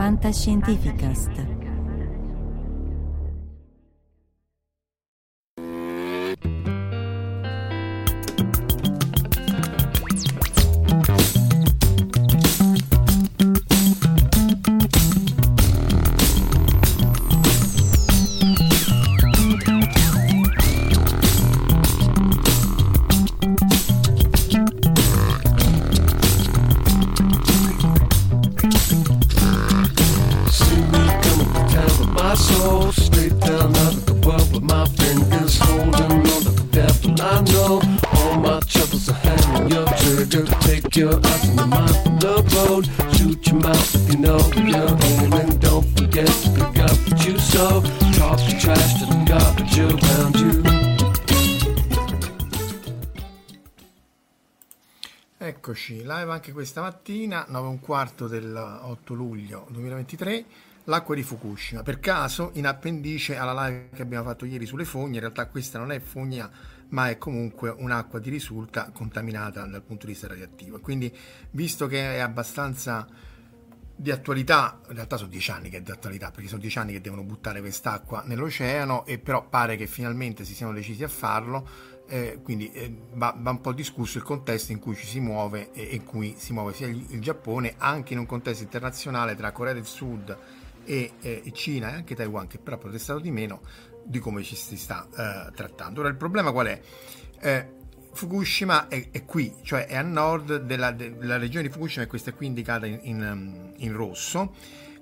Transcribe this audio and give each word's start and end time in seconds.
Fantascientificast. 0.00 1.59
My 32.30 32.36
soul 32.36 32.92
straight 32.92 33.36
down 33.40 33.74
out 33.74 33.92
of 33.92 34.06
the 34.06 34.14
world 34.24 34.52
with 34.52 34.62
my 34.62 34.84
fingers 35.00 35.58
holding 35.58 36.12
on 36.12 36.40
to 36.44 36.50
the 36.50 36.66
devil. 36.70 37.10
I 37.18 37.40
know 37.50 37.82
all 38.14 38.36
my 38.38 38.60
troubles 38.70 39.08
are 39.08 39.18
hanging 39.26 39.68
your 39.74 39.86
trigger. 40.02 40.44
Take 40.60 40.94
your 40.94 41.14
eyes 41.26 41.48
and 41.48 41.58
your 41.58 41.66
mind 41.66 41.96
from 42.04 42.18
the 42.20 42.34
road. 42.54 42.84
Shoot 43.16 43.44
your 43.48 43.60
mouth 43.60 43.94
if 43.96 44.12
you 44.12 44.18
know 44.20 44.38
you're 44.54 44.94
aiming. 45.10 45.58
Don't 45.58 45.86
forget 45.98 46.28
to 46.42 46.48
pick 46.54 46.78
up 46.86 46.96
what 47.06 47.26
you 47.26 47.36
sow. 47.36 47.82
Talk 48.14 48.38
the 48.46 48.54
trash 48.62 48.92
to 49.00 49.06
the 49.10 49.18
garbage 49.26 49.78
around 49.80 50.36
you. 50.36 50.62
Eccoci, 55.42 56.04
live 56.04 56.30
anche 56.30 56.52
questa 56.52 56.80
mattina, 56.80 57.44
9 57.48 57.66
e 57.66 57.70
un 57.70 57.80
quarto 57.80 58.28
del 58.28 58.54
8 58.54 59.14
luglio 59.14 59.66
2023, 59.70 60.44
l'acqua 60.90 61.14
di 61.14 61.22
Fukushima. 61.22 61.82
Per 61.82 62.00
caso, 62.00 62.50
in 62.54 62.66
appendice 62.66 63.36
alla 63.36 63.66
live 63.66 63.90
che 63.94 64.02
abbiamo 64.02 64.24
fatto 64.24 64.44
ieri 64.44 64.66
sulle 64.66 64.84
fogne, 64.84 65.14
in 65.14 65.20
realtà 65.20 65.46
questa 65.46 65.78
non 65.78 65.92
è 65.92 66.00
fogna, 66.00 66.50
ma 66.88 67.08
è 67.08 67.16
comunque 67.16 67.70
un'acqua 67.70 68.18
di 68.18 68.28
risulta 68.28 68.90
contaminata 68.92 69.64
dal 69.64 69.82
punto 69.82 70.06
di 70.06 70.12
vista 70.12 70.26
radioattivo. 70.26 70.80
Quindi, 70.80 71.16
visto 71.52 71.86
che 71.86 72.16
è 72.16 72.18
abbastanza 72.18 73.06
di 73.94 74.10
attualità, 74.10 74.80
in 74.88 74.94
realtà 74.94 75.16
sono 75.16 75.28
dieci 75.28 75.50
anni 75.50 75.68
che 75.68 75.76
è 75.76 75.80
di 75.82 75.90
attualità, 75.90 76.30
perché 76.30 76.48
sono 76.48 76.60
dieci 76.60 76.78
anni 76.78 76.92
che 76.92 77.00
devono 77.00 77.22
buttare 77.22 77.60
quest'acqua 77.60 78.22
nell'oceano 78.26 79.06
e 79.06 79.18
però 79.18 79.46
pare 79.46 79.76
che 79.76 79.86
finalmente 79.86 80.44
si 80.44 80.54
siano 80.54 80.72
decisi 80.72 81.04
a 81.04 81.08
farlo, 81.08 81.68
eh, 82.08 82.40
quindi 82.42 82.72
eh, 82.72 82.92
va, 83.12 83.32
va 83.38 83.50
un 83.50 83.60
po' 83.60 83.72
discusso 83.72 84.18
il 84.18 84.24
contesto 84.24 84.72
in 84.72 84.80
cui 84.80 84.96
ci 84.96 85.06
si 85.06 85.20
muove 85.20 85.70
e 85.72 85.94
in 85.94 86.04
cui 86.04 86.34
si 86.36 86.52
muove 86.52 86.72
sia 86.72 86.88
il, 86.88 87.20
Giappone, 87.20 87.74
anche 87.76 88.14
in 88.14 88.18
un 88.18 88.26
contesto 88.26 88.64
internazionale 88.64 89.36
tra 89.36 89.52
Corea 89.52 89.74
del 89.74 89.86
Sud 89.86 90.30
e, 90.30 90.59
eh, 90.84 91.12
e 91.20 91.52
Cina 91.52 91.90
e 91.90 91.94
anche 91.94 92.14
Taiwan, 92.14 92.46
che 92.46 92.58
però 92.58 92.76
ha 92.76 92.78
protestato 92.78 93.18
di 93.20 93.30
meno, 93.30 93.60
di 94.04 94.18
come 94.18 94.42
ci 94.42 94.56
si 94.56 94.76
sta 94.76 95.06
eh, 95.06 95.52
trattando. 95.54 96.00
Ora 96.00 96.08
il 96.08 96.16
problema 96.16 96.52
qual 96.52 96.66
è? 96.66 96.80
Eh, 97.40 97.78
Fukushima 98.12 98.88
è, 98.88 99.08
è 99.10 99.24
qui, 99.24 99.54
cioè 99.62 99.86
è 99.86 99.96
a 99.96 100.02
nord 100.02 100.56
della, 100.62 100.90
della 100.90 101.38
regione 101.38 101.68
di 101.68 101.72
Fukushima 101.72 102.04
e 102.04 102.08
questa 102.08 102.30
è 102.30 102.34
qui 102.34 102.46
indicata 102.46 102.86
in, 102.86 102.98
in, 103.02 103.72
in 103.76 103.92
rosso, 103.92 104.52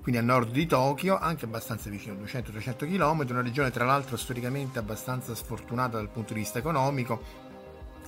quindi 0.02 0.20
a 0.20 0.22
nord 0.22 0.50
di 0.50 0.66
Tokyo, 0.66 1.18
anche 1.18 1.46
abbastanza 1.46 1.88
vicino, 1.90 2.14
200-300 2.22 2.76
km, 2.86 3.26
una 3.30 3.42
regione 3.42 3.70
tra 3.70 3.84
l'altro 3.84 4.16
storicamente 4.16 4.78
abbastanza 4.78 5.34
sfortunata 5.34 5.96
dal 5.96 6.10
punto 6.10 6.34
di 6.34 6.40
vista 6.40 6.58
economico. 6.58 7.46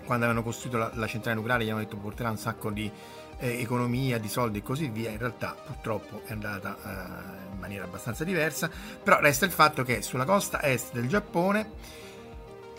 Quando 0.05 0.25
avevano 0.25 0.43
costruito 0.43 0.79
la, 0.79 0.91
la 0.95 1.07
centrale 1.07 1.37
nucleare 1.37 1.65
gli 1.65 1.71
hanno 1.71 1.81
detto 1.81 1.97
porterà 1.97 2.31
un 2.31 2.39
sacco 2.39 2.71
di 2.71 2.91
eh, 3.41 3.61
economia, 3.61 4.19
di 4.19 4.29
soldi 4.29 4.59
e 4.59 4.63
così 4.63 4.89
via, 4.89 5.11
in 5.11 5.19
realtà 5.19 5.57
purtroppo 5.65 6.23
è 6.27 6.33
andata 6.33 6.77
eh, 6.77 7.53
in 7.53 7.59
maniera 7.59 7.85
abbastanza 7.85 8.25
diversa, 8.25 8.71
però 9.03 9.19
resta 9.21 9.45
il 9.45 9.51
fatto 9.51 9.83
che 9.83 10.03
sulla 10.03 10.25
costa 10.25 10.63
est 10.63 10.93
del 10.93 11.09
Giappone 11.09 11.99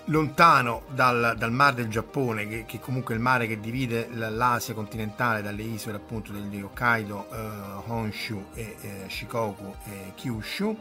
lontano 0.05 0.83
dal, 0.89 1.35
dal 1.37 1.51
mar 1.51 1.73
del 1.73 1.87
Giappone, 1.87 2.47
che, 2.47 2.65
che 2.65 2.79
comunque 2.79 3.13
è 3.13 3.17
il 3.17 3.23
mare 3.23 3.47
che 3.47 3.59
divide 3.59 4.07
l'Asia 4.09 4.73
continentale 4.73 5.41
dalle 5.41 5.63
isole 5.63 5.97
appunto 5.97 6.31
di 6.31 6.61
Hokkaido, 6.61 7.27
eh, 7.31 7.37
Honshu, 7.87 8.45
e, 8.53 8.75
eh, 8.81 9.05
Shikoku 9.07 9.75
e 9.85 10.13
Kyushu. 10.15 10.77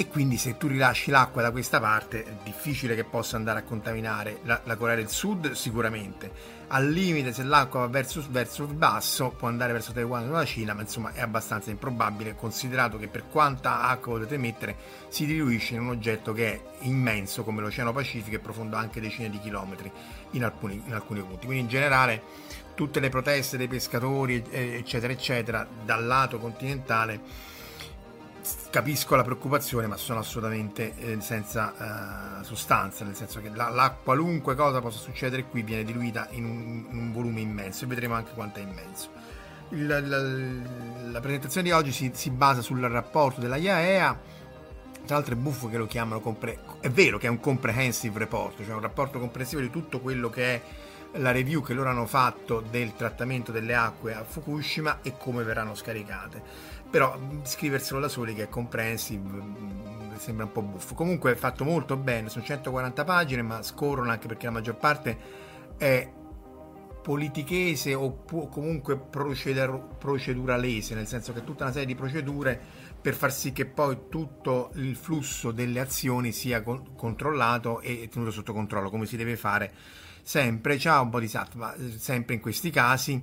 E 0.00 0.06
quindi 0.06 0.36
se 0.36 0.56
tu 0.56 0.68
rilasci 0.68 1.10
l'acqua 1.10 1.42
da 1.42 1.50
questa 1.50 1.80
parte 1.80 2.22
è 2.22 2.32
difficile 2.44 2.94
che 2.94 3.02
possa 3.02 3.34
andare 3.34 3.58
a 3.58 3.62
contaminare 3.64 4.38
la, 4.44 4.60
la 4.62 4.76
Corea 4.76 4.94
del 4.94 5.08
Sud, 5.08 5.50
sicuramente. 5.50 6.30
Al 6.68 6.88
limite, 6.88 7.32
se 7.32 7.42
l'acqua 7.42 7.80
va 7.80 7.88
verso, 7.88 8.24
verso 8.30 8.62
il 8.62 8.74
basso, 8.74 9.30
può 9.36 9.48
andare 9.48 9.72
verso 9.72 9.90
Taiwan 9.90 10.28
o 10.28 10.34
la 10.34 10.44
Cina, 10.44 10.72
ma 10.72 10.82
insomma 10.82 11.12
è 11.14 11.20
abbastanza 11.20 11.70
improbabile, 11.70 12.36
considerato 12.36 12.96
che 12.96 13.08
per 13.08 13.24
quanta 13.28 13.80
acqua 13.80 14.12
potete 14.12 14.36
mettere 14.36 14.76
si 15.08 15.26
diluisce 15.26 15.74
in 15.74 15.80
un 15.80 15.88
oggetto 15.88 16.32
che 16.32 16.52
è 16.52 16.60
immenso 16.82 17.42
come 17.42 17.60
l'Oceano 17.60 17.92
Pacifico 17.92 18.36
e 18.36 18.38
profondo 18.38 18.76
anche 18.76 19.00
decine 19.00 19.28
di 19.28 19.40
chilometri 19.40 19.90
in 20.30 20.44
alcuni, 20.44 20.80
in 20.86 20.94
alcuni 20.94 21.22
punti. 21.22 21.46
Quindi 21.46 21.64
in 21.64 21.68
generale 21.68 22.22
tutte 22.76 23.00
le 23.00 23.08
proteste 23.08 23.56
dei 23.56 23.66
pescatori, 23.66 24.44
eccetera, 24.48 25.12
eccetera, 25.12 25.66
dal 25.84 26.06
lato 26.06 26.38
continentale 26.38 27.56
capisco 28.70 29.16
la 29.16 29.22
preoccupazione, 29.22 29.86
ma 29.86 29.96
sono 29.96 30.20
assolutamente 30.20 30.94
eh, 30.98 31.20
senza 31.20 32.40
eh, 32.40 32.44
sostanza, 32.44 33.04
nel 33.04 33.14
senso 33.14 33.40
che 33.40 33.50
la, 33.52 33.68
la, 33.68 33.90
qualunque 33.90 34.54
cosa 34.54 34.80
possa 34.80 34.98
succedere 34.98 35.44
qui 35.44 35.62
viene 35.62 35.84
diluita 35.84 36.28
in 36.30 36.44
un, 36.44 36.86
in 36.90 36.98
un 36.98 37.12
volume 37.12 37.40
immenso 37.40 37.84
e 37.84 37.86
vedremo 37.88 38.14
anche 38.14 38.32
quanto 38.34 38.58
è 38.58 38.62
immenso. 38.62 39.10
Il, 39.70 39.86
la, 39.86 40.00
la, 41.10 41.20
presentazione 41.20 41.68
di 41.68 41.72
oggi 41.72 41.92
si, 41.92 42.10
si, 42.14 42.30
basa 42.30 42.62
sul 42.62 42.80
rapporto 42.80 43.40
della 43.40 43.56
IAEA, 43.56 44.20
tra 45.04 45.16
l'altro 45.16 45.34
è 45.34 45.36
buffo 45.36 45.68
che 45.68 45.76
lo 45.76 45.86
chiamano, 45.86 46.20
compre- 46.20 46.58
è 46.80 46.90
vero 46.90 47.18
che 47.18 47.26
è 47.26 47.30
un 47.30 47.40
comprehensive 47.40 48.18
report, 48.18 48.64
cioè 48.64 48.74
un 48.74 48.80
rapporto 48.80 49.18
comprensivo 49.18 49.60
di 49.60 49.70
tutto 49.70 50.00
quello 50.00 50.30
che 50.30 50.54
è 50.54 50.62
la 51.12 51.32
review 51.32 51.62
che 51.62 51.72
loro 51.72 51.88
hanno 51.88 52.06
fatto 52.06 52.62
del 52.70 52.94
trattamento 52.94 53.50
delle 53.50 53.74
acque 53.74 54.14
a 54.14 54.24
Fukushima 54.24 54.98
e 55.02 55.14
come 55.16 55.42
verranno 55.42 55.74
scaricate 55.74 56.76
però 56.90 57.18
scriverselo 57.42 58.00
da 58.00 58.08
soli 58.08 58.34
che 58.34 58.44
è 58.44 58.48
comprehensive 58.48 59.76
sembra 60.16 60.44
un 60.44 60.52
po' 60.52 60.62
buffo. 60.62 60.94
Comunque 60.94 61.32
è 61.32 61.34
fatto 61.34 61.64
molto 61.64 61.96
bene 61.96 62.28
sono 62.28 62.44
140 62.44 63.04
pagine 63.04 63.42
ma 63.42 63.62
scorrono 63.62 64.10
anche 64.10 64.26
perché 64.26 64.46
la 64.46 64.52
maggior 64.52 64.76
parte 64.76 65.16
è 65.76 66.10
politichese 67.02 67.94
o 67.94 68.22
comunque 68.50 68.98
procedur- 68.98 69.96
proceduralese 69.96 70.94
nel 70.94 71.06
senso 71.06 71.32
che 71.32 71.44
tutta 71.44 71.64
una 71.64 71.72
serie 71.72 71.86
di 71.86 71.94
procedure 71.94 72.60
per 73.00 73.14
far 73.14 73.32
sì 73.32 73.52
che 73.52 73.64
poi 73.64 74.08
tutto 74.10 74.70
il 74.74 74.96
flusso 74.96 75.52
delle 75.52 75.80
azioni 75.80 76.32
sia 76.32 76.62
con- 76.62 76.94
controllato 76.96 77.80
e 77.80 78.08
tenuto 78.10 78.30
sotto 78.30 78.52
controllo 78.52 78.90
come 78.90 79.06
si 79.06 79.16
deve 79.16 79.36
fare 79.36 79.72
sempre. 80.22 80.76
Di 80.76 81.28
satva 81.28 81.74
sempre 81.96 82.34
in 82.34 82.40
questi 82.40 82.70
casi 82.70 83.22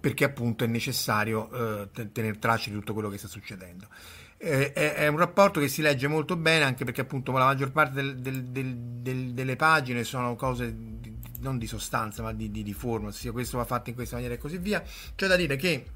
perché 0.00 0.24
appunto 0.24 0.64
è 0.64 0.66
necessario 0.66 1.88
eh, 1.90 2.10
tenere 2.12 2.38
traccia 2.38 2.70
di 2.70 2.76
tutto 2.76 2.92
quello 2.92 3.08
che 3.08 3.18
sta 3.18 3.28
succedendo. 3.28 3.88
Eh, 4.36 4.72
è, 4.72 4.94
è, 4.94 5.06
un 5.08 5.18
rapporto 5.18 5.58
che 5.58 5.66
si 5.66 5.82
legge 5.82 6.06
molto 6.06 6.36
bene 6.36 6.64
anche 6.64 6.84
perché 6.84 7.00
appunto 7.00 7.32
la 7.32 7.46
maggior 7.46 7.72
parte 7.72 7.94
del, 7.94 8.18
del, 8.18 8.44
del, 8.44 9.32
delle 9.32 9.56
pagine 9.56 10.04
sono 10.04 10.36
cose 10.36 10.72
di, 11.00 11.12
non 11.40 11.58
di 11.58 11.66
sostanza 11.66 12.22
ma 12.22 12.32
di, 12.32 12.48
di, 12.48 12.62
di 12.62 12.72
forma, 12.72 13.08
ossia 13.08 13.32
questo 13.32 13.56
va 13.56 13.64
fatto 13.64 13.88
in 13.88 13.96
questa 13.96 14.14
maniera 14.14 14.34
e 14.34 14.38
così 14.38 14.58
via. 14.58 14.82
C'è 15.14 15.26
da 15.26 15.36
dire 15.36 15.56
che 15.56 15.86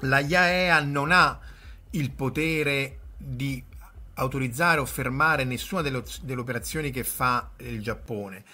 la 0.00 0.20
IAEA 0.20 0.80
non 0.82 1.10
ha 1.10 1.38
il 1.90 2.10
potere 2.12 2.98
di 3.16 3.62
autorizzare 4.14 4.78
o 4.78 4.84
fermare 4.84 5.42
nessuna 5.42 5.82
delle, 5.82 6.02
delle 6.22 6.40
operazioni 6.40 6.90
che 6.90 7.02
fa 7.02 7.50
il 7.58 7.82
Giappone 7.82 8.44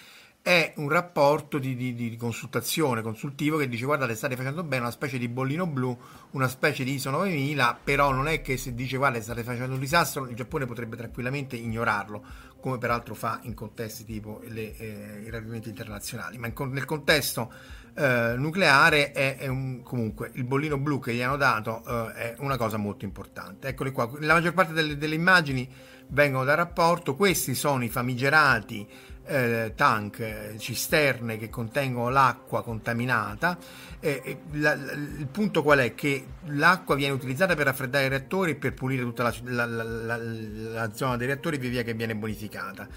è 0.43 0.73
un 0.77 0.89
rapporto 0.89 1.59
di, 1.59 1.77
di, 1.77 1.95
di, 1.95 2.17
consultazione 2.17 3.03
consultivo 3.03 3.59
che 3.59 3.69
dice 3.69 3.85
guardate 3.85 4.15
state 4.15 4.37
facendo 4.37 4.63
bene 4.63 4.83
una 4.83 4.91
specie 4.91 5.19
di 5.19 5.29
bollino 5.29 5.67
blu 5.67 5.97
una 6.31 6.49
specie 6.49 6.83
di 6.83 6.95
ISO 6.95 7.11
9000 7.11 7.81
però 7.85 8.11
non 8.11 8.27
è 8.27 8.41
che 8.41 8.57
se 8.57 8.75
dice 8.75 8.97
guarda 8.97 9.21
state 9.21 9.43
facendo 9.43 9.75
un 9.75 9.81
disastro 9.81 10.27
il 10.27 10.35
Giappone 10.35 10.65
potrebbe 10.65 10.97
tranquillamente 10.97 11.57
ignorarlo 11.57 12.25
come 12.61 12.79
peraltro 12.79 13.15
fa 13.15 13.41
in 13.43 13.55
contesti 13.55 14.05
tipo 14.05 14.41
le, 14.47 14.77
eh, 14.77 15.23
i 15.25 15.31
rapimenti 15.31 15.69
internazionali. 15.69 16.39
Ma 16.39 16.47
in, 16.47 16.55
nel 16.71 16.85
contesto 16.85 17.53
eh, 17.95 18.35
nucleare 18.37 19.13
è, 19.13 19.39
è 19.39 19.47
un, 19.49 19.83
comunque 19.83 20.31
il 20.35 20.45
bollino 20.45 20.79
blu 20.79 21.01
che 21.01 21.15
gli 21.15 21.23
hanno 21.23 21.37
dato 21.37 21.83
eh, 21.85 22.13
è 22.13 22.35
una 22.39 22.57
cosa 22.57 22.77
molto 22.77 23.05
importante. 23.05 23.69
Eccoli 23.69 23.91
qua, 23.91 24.09
la 24.21 24.35
maggior 24.35 24.53
parte 24.53 24.73
delle, 24.73 24.97
delle 24.97 25.15
immagini 25.15 25.69
vengono 26.09 26.45
dal 26.45 26.57
rapporto, 26.57 27.17
questi 27.17 27.55
sono 27.55 27.83
i 27.83 27.89
famigerati 27.89 28.87
eh, 29.31 29.73
tank, 29.77 30.19
eh, 30.19 30.55
cisterne 30.59 31.39
che 31.39 31.49
contengono 31.49 32.09
l'acqua 32.09 32.63
contaminata. 32.63 33.57
Eh, 34.01 34.39
la, 34.53 34.75
la, 34.75 34.93
il 34.93 35.29
punto 35.31 35.63
qual 35.63 35.79
è? 35.79 35.95
Che 35.95 36.27
l'acqua 36.47 36.97
viene 36.97 37.15
utilizzata 37.15 37.55
per 37.55 37.67
raffreddare 37.67 38.07
i 38.07 38.09
reattori 38.09 38.53
e 38.53 38.57
per 38.57 38.75
pulire 38.75 39.03
tutta 39.03 39.33
la, 39.45 39.67
la 39.67 40.93
zona 40.93 41.17
dei 41.17 41.29
reattori 41.29 41.59
via 41.59 41.71
via 41.71 41.83
che 41.83 41.95
viene 41.95 42.17
bonificata 42.17 42.89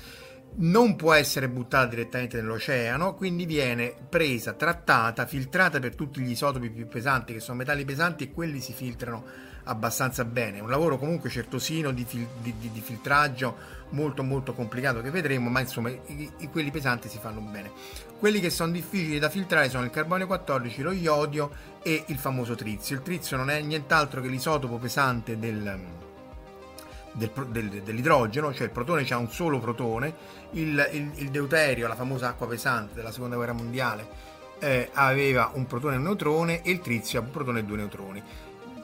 non 0.55 0.95
può 0.95 1.13
essere 1.13 1.49
buttata 1.49 1.87
direttamente 1.87 2.37
nell'oceano, 2.39 3.15
quindi 3.15 3.45
viene 3.45 3.95
presa, 4.07 4.53
trattata, 4.53 5.25
filtrata 5.25 5.79
per 5.79 5.95
tutti 5.95 6.21
gli 6.21 6.29
isotopi 6.29 6.69
più 6.69 6.87
pesanti 6.87 7.33
che 7.33 7.39
sono 7.39 7.57
metalli 7.57 7.85
pesanti 7.85 8.25
e 8.25 8.31
quelli 8.31 8.59
si 8.59 8.71
filtrano 8.71 9.25
abbastanza 9.65 10.25
bene. 10.25 10.59
Un 10.59 10.69
lavoro 10.69 10.97
comunque 10.97 11.29
certosino 11.29 11.91
di, 11.91 12.03
fil- 12.05 12.27
di, 12.41 12.53
di, 12.59 12.71
di 12.71 12.81
filtraggio 12.81 13.81
molto 13.89 14.23
molto 14.23 14.53
complicato 14.53 15.01
che 15.01 15.11
vedremo, 15.11 15.49
ma 15.49 15.59
insomma 15.59 15.89
i, 15.89 16.31
i, 16.37 16.49
quelli 16.49 16.71
pesanti 16.71 17.07
si 17.09 17.19
fanno 17.19 17.39
bene. 17.39 17.71
Quelli 18.19 18.39
che 18.39 18.49
sono 18.49 18.71
difficili 18.71 19.19
da 19.19 19.29
filtrare 19.29 19.69
sono 19.69 19.83
il 19.83 19.91
carbonio 19.91 20.27
14, 20.27 20.81
lo 20.81 20.91
iodio 20.91 21.51
e 21.81 22.03
il 22.07 22.17
famoso 22.17 22.55
trizio. 22.55 22.95
Il 22.95 23.01
trizio 23.01 23.37
non 23.37 23.49
è 23.49 23.61
nient'altro 23.61 24.21
che 24.21 24.27
l'isotopo 24.27 24.77
pesante 24.77 25.37
del, 25.37 25.79
del, 27.13 27.31
del, 27.49 27.81
dell'idrogeno, 27.83 28.53
cioè 28.53 28.65
il 28.65 28.71
protone 28.71 29.05
ha 29.07 29.17
un 29.17 29.29
solo 29.29 29.59
protone, 29.59 30.13
il, 30.51 30.89
il, 30.91 31.11
il, 31.15 31.29
deuterio, 31.29 31.87
la 31.87 31.95
famosa 31.95 32.29
acqua 32.29 32.47
pesante 32.47 32.95
della 32.95 33.11
seconda 33.11 33.35
guerra 33.35 33.53
mondiale, 33.53 34.31
eh, 34.59 34.89
aveva 34.93 35.51
un 35.53 35.67
protone 35.67 35.95
e 35.95 35.97
un 35.97 36.03
neutrone 36.03 36.61
e 36.63 36.71
il 36.71 36.79
trizio 36.79 37.19
ha 37.19 37.23
un 37.23 37.31
protone 37.31 37.59
e 37.59 37.63
due 37.63 37.77
neutroni 37.77 38.23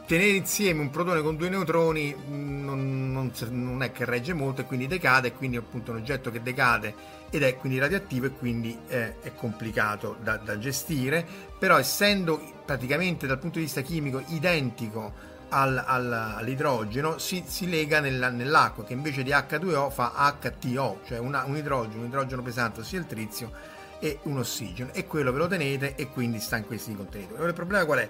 tenere 0.10 0.38
insieme 0.38 0.82
un 0.82 0.90
protone 0.90 1.22
con 1.22 1.36
due 1.36 1.50
neutroni 1.50 2.16
mm, 2.16 2.64
non, 2.64 3.12
non, 3.12 3.32
non, 3.50 3.84
è 3.84 3.92
che 3.92 4.06
regge 4.06 4.34
molto 4.34 4.62
e 4.62 4.64
quindi 4.64 4.88
decade 4.88 5.28
e 5.28 5.34
quindi 5.34 5.56
appunto 5.58 5.92
un 5.92 5.98
oggetto 5.98 6.32
che 6.32 6.42
decade 6.42 6.96
ed 7.30 7.44
è 7.44 7.56
quindi 7.58 7.78
radioattivo 7.78 8.26
e 8.26 8.32
quindi 8.32 8.76
eh, 8.88 9.20
è 9.22 9.36
complicato 9.36 10.18
da, 10.20 10.38
da, 10.38 10.58
gestire. 10.58 11.24
Però 11.60 11.78
essendo 11.78 12.42
praticamente 12.66 13.28
dal 13.28 13.38
punto 13.38 13.60
di 13.60 13.66
vista 13.66 13.82
chimico 13.82 14.24
identico 14.30 15.14
al, 15.50 15.80
al, 15.86 16.12
all'idrogeno 16.12 17.20
si, 17.20 17.44
si 17.46 17.70
lega 17.70 18.00
nella, 18.00 18.30
nell'acqua 18.30 18.84
che 18.84 18.94
invece 18.94 19.22
di 19.22 19.30
H2O 19.30 19.92
fa 19.92 20.36
HTO 20.42 21.02
cioè 21.06 21.20
una, 21.20 21.44
un 21.46 21.56
idrogeno, 21.56 22.02
un 22.02 22.08
idrogeno 22.08 22.42
pesante 22.42 22.80
ossia 22.80 22.98
il 22.98 23.06
trizio 23.06 23.52
e 24.00 24.18
un 24.24 24.40
ossigeno. 24.40 24.90
E 24.92 25.06
quello 25.06 25.32
ve 25.32 25.38
lo 25.38 25.48
tenete 25.48 25.94
e 25.94 26.10
quindi 26.10 26.40
sta 26.40 26.58
in 26.58 26.66
questi 26.66 26.96
contenitori. 26.96 27.36
Allora 27.36 27.50
il 27.50 27.56
problema 27.56 27.86
qual 27.86 28.00
è? 28.00 28.10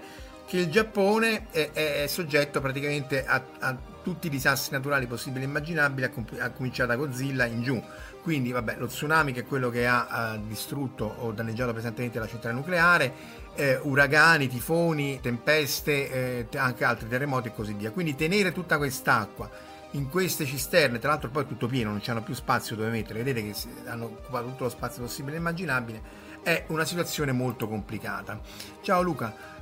Che 0.50 0.58
il 0.58 0.72
Giappone 0.72 1.46
è, 1.52 1.70
è, 1.74 2.08
soggetto 2.08 2.60
praticamente 2.60 3.24
a, 3.24 3.40
a, 3.60 3.78
tutti 4.02 4.26
i 4.26 4.30
disastri 4.32 4.76
naturali 4.76 5.06
possibili 5.06 5.46
e 5.46 5.48
immaginabili, 5.48 6.08
a, 6.08 6.44
a 6.44 6.50
cominciare 6.50 6.90
da 6.90 6.96
Godzilla 6.96 7.46
in 7.46 7.62
giù. 7.62 7.80
Quindi, 8.24 8.52
vabbè, 8.52 8.78
lo 8.80 8.88
tsunami 8.88 9.32
che 9.32 9.42
è 9.42 9.46
quello 9.46 9.70
che 9.70 9.86
ha, 9.86 10.08
ha 10.08 10.38
distrutto 10.38 11.06
o 11.20 11.32
danneggiato 11.34 11.72
pesantemente 11.72 12.18
la 12.18 12.28
centrale 12.28 12.56
nucleare, 12.56 13.14
eh, 13.54 13.80
uragani, 13.84 14.48
tifoni, 14.48 15.20
tempeste, 15.22 16.48
eh, 16.50 16.58
anche 16.58 16.84
altri 16.84 17.08
terremoti 17.08 17.50
e 17.50 17.54
così 17.54 17.74
via. 17.74 17.92
Quindi 17.92 18.16
tenere 18.16 18.52
tutta 18.52 18.78
quest'acqua 18.78 19.48
in 19.92 20.10
queste 20.10 20.46
cisterne, 20.46 20.98
tra 20.98 21.12
l'altro 21.12 21.30
poi 21.30 21.44
è 21.44 21.48
tutto 21.48 21.68
pieno, 21.68 21.92
non 21.92 22.00
c'hanno 22.02 22.24
più 22.24 22.34
spazio 22.34 22.76
dove 22.76 22.90
mettere, 22.90 23.22
vedete 23.22 23.52
che 23.52 23.56
hanno 23.86 24.06
occupato 24.06 24.48
tutto 24.48 24.64
lo 24.64 24.70
spazio 24.72 25.04
possibile 25.04 25.36
e 25.36 25.40
immaginabile, 25.40 26.02
è 26.42 26.66
una 26.70 26.86
situazione 26.86 27.34
molto 27.34 27.68
complicata. 27.68 28.40
Ciao 28.82 29.04
Luca. 29.04 29.58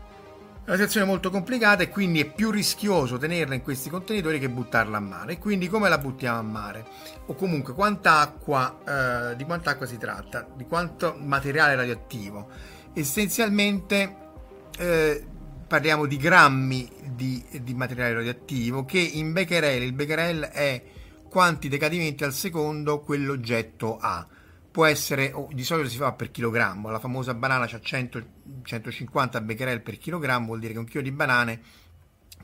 È 0.68 0.72
una 0.72 0.80
situazione 0.80 1.08
molto 1.08 1.30
complicata 1.30 1.84
e 1.84 1.88
quindi 1.88 2.20
è 2.20 2.30
più 2.30 2.52
rischioso 2.52 3.18
tenerla 3.18 3.56
in 3.56 3.62
questi 3.62 3.90
contenitori 3.90 4.38
che 4.38 4.50
buttarla 4.50 4.98
a 4.98 5.00
mare. 5.00 5.38
Quindi 5.38 5.70
come 5.70 5.88
la 5.88 5.98
buttiamo 5.98 6.40
a 6.40 6.42
mare? 6.42 6.86
O 7.28 7.36
comunque 7.36 7.74
quanta 7.74 8.20
acqua, 8.20 9.32
eh, 9.32 9.38
di 9.38 9.46
quanta 9.46 9.70
acqua 9.70 9.86
si 9.86 9.98
tratta? 9.98 10.46
Di 10.54 10.66
quanto 10.66 11.16
materiale 11.18 11.74
radioattivo? 11.76 12.50
Essenzialmente 12.92 14.16
eh, 14.78 15.26
parliamo 15.66 16.06
di 16.06 16.18
grammi 16.18 16.92
di, 17.16 17.42
di, 17.62 17.74
materiale 17.74 18.16
radioattivo 18.16 18.84
che 18.84 19.00
in 19.00 19.32
becquerel, 19.32 19.84
il 19.84 19.94
becquerel 19.94 20.50
è 20.52 20.84
quanti 21.30 21.70
decadimenti 21.70 22.26
al 22.26 22.34
secondo 22.34 23.00
quell'oggetto 23.00 23.98
ha 24.02 24.28
può 24.78 24.86
essere, 24.86 25.32
oh, 25.34 25.48
di 25.52 25.64
solito 25.64 25.90
si 25.90 25.98
fa 25.98 26.12
per 26.12 26.30
chilogrammo, 26.30 26.92
la 26.92 27.00
famosa 27.00 27.34
banana 27.34 27.64
ha 27.64 27.80
100, 27.82 28.26
150 28.62 29.42
becquerel 29.42 29.82
per 29.82 29.98
chilogrammo, 29.98 30.46
vuol 30.46 30.60
dire 30.60 30.74
che 30.74 30.78
un 30.78 30.86
chilo 30.86 31.02
di 31.02 31.12
banane 31.12 31.60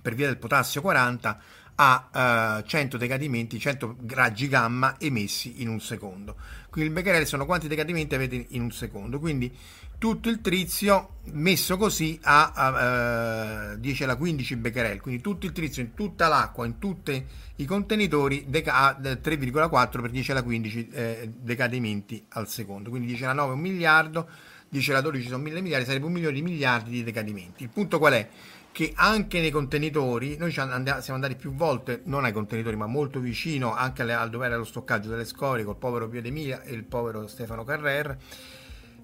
per 0.02 0.16
via 0.16 0.26
del 0.26 0.40
potassio 0.40 0.82
40 0.82 1.40
ha 1.76 2.58
uh, 2.64 2.68
100 2.68 2.98
decadimenti, 2.98 3.60
100 3.60 3.98
raggi 4.08 4.48
gamma 4.48 5.00
emessi 5.00 5.62
in 5.62 5.68
un 5.70 5.80
secondo. 5.80 6.36
Quindi 6.72 6.90
il 6.90 6.96
becquerel 6.96 7.28
sono 7.28 7.46
quanti 7.46 7.68
decadimenti 7.68 8.16
avete 8.16 8.48
in 8.50 8.64
un 8.64 8.72
secondo. 8.72 9.20
Quindi 9.20 9.56
tutto 10.04 10.28
il 10.28 10.42
trizio 10.42 11.20
messo 11.32 11.78
così 11.78 12.20
a, 12.24 13.72
uh, 13.72 13.80
10 13.80 14.04
alla 14.04 14.18
15 14.18 14.58
becquerel, 14.58 15.00
quindi 15.00 15.22
tutto 15.22 15.46
il 15.46 15.54
trizio 15.54 15.82
in 15.82 15.94
tutta 15.94 16.28
l'acqua, 16.28 16.66
in 16.66 16.78
tutti 16.78 17.26
i 17.56 17.64
contenitori 17.64 18.44
deca- 18.50 19.00
3,4 19.00 20.02
per 20.02 20.10
10 20.10 20.32
alla 20.32 20.44
15 20.44 20.88
eh, 20.90 21.32
decadimenti 21.34 22.22
al 22.32 22.50
secondo, 22.50 22.90
quindi 22.90 23.08
10 23.08 23.24
alla 23.24 23.32
9 23.32 23.52
è 23.52 23.56
un 23.56 23.62
miliardo, 23.62 24.28
10 24.68 24.92
alla 24.92 25.00
12 25.00 25.28
sono 25.30 25.42
mille 25.42 25.62
miliardi, 25.62 25.86
sarebbe 25.86 26.06
un 26.06 26.12
milione 26.12 26.36
di 26.36 26.42
miliardi 26.42 26.92
di 26.92 27.04
decadimenti. 27.06 27.64
Il 27.64 27.70
punto 27.70 27.98
qual 27.98 28.12
è? 28.12 28.28
Che 28.74 28.92
anche 28.98 29.40
nei 29.40 29.52
contenitori, 29.52 30.36
noi 30.36 30.52
siamo 30.52 30.74
andati 30.74 31.36
più 31.38 31.54
volte, 31.54 32.02
non 32.08 32.26
ai 32.26 32.34
contenitori, 32.34 32.76
ma 32.76 32.88
molto 32.88 33.22
vicino 33.22 33.74
anche 33.74 34.02
al 34.02 34.30
dove 34.30 34.48
era 34.48 34.58
lo 34.58 34.66
stoccaggio 34.66 35.08
delle 35.08 35.24
scorie, 35.24 35.64
col 35.64 35.78
povero 35.78 36.10
Pio 36.10 36.22
De 36.22 36.60
e 36.66 36.74
il 36.74 36.84
povero 36.84 37.26
Stefano 37.26 37.64
Carrer 37.64 38.18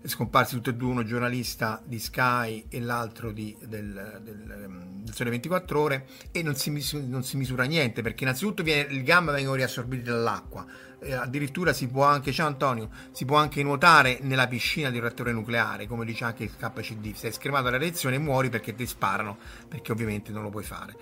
scomparsi 0.04 0.56
tutti 0.56 0.69
e 0.69 0.75
due, 0.75 0.92
uno 0.92 1.04
giornalista 1.04 1.81
di 1.86 2.00
Sky 2.00 2.66
e 2.69 2.80
l'altro 2.80 3.31
di, 3.31 3.56
del, 3.60 4.19
del, 4.24 4.51
ehm, 4.51 5.04
del, 5.04 5.13
Sole 5.13 5.30
24 5.30 5.80
Ore, 5.80 6.07
e 6.31 6.42
non 6.42 6.56
si, 6.56 6.72
non 7.06 7.24
si, 7.24 7.38
misura 7.38 7.63
niente 7.63 8.01
perché 8.01 8.24
innanzitutto 8.24 8.63
viene, 8.63 8.92
il 8.94 9.04
gamma 9.04 9.31
vengono 9.31 9.56
riassorbiti 9.56 10.04
dall'acqua. 10.04 10.66
Eh, 11.01 11.13
addirittura 11.13 11.72
si 11.74 11.88
può 11.88 12.04
anche, 12.04 12.31
ciao 12.31 12.48
Antonio, 12.48 12.90
si 13.12 13.25
può 13.25 13.38
anche 13.38 13.63
nuotare 13.63 14.19
nella 14.22 14.48
piscina 14.48 14.90
di 14.90 14.98
un 14.98 15.04
reattore 15.04 15.31
nucleare, 15.31 15.88
come 15.88 16.06
dice 16.06 16.24
anche 16.24 16.44
il 16.44 16.56
KCD. 16.56 17.13
Sei 17.16 17.31
scremato 17.31 17.68
alla 17.68 17.78
reazione 17.78 18.16
e 18.16 18.19
muori 18.19 18.50
perché 18.50 18.75
ti 18.75 18.86
sparano, 18.86 19.38
perché 19.68 19.92
ovviamente 19.92 20.31
non 20.31 20.44
lo 20.44 20.50
puoi 20.50 20.63
fare. 20.63 20.96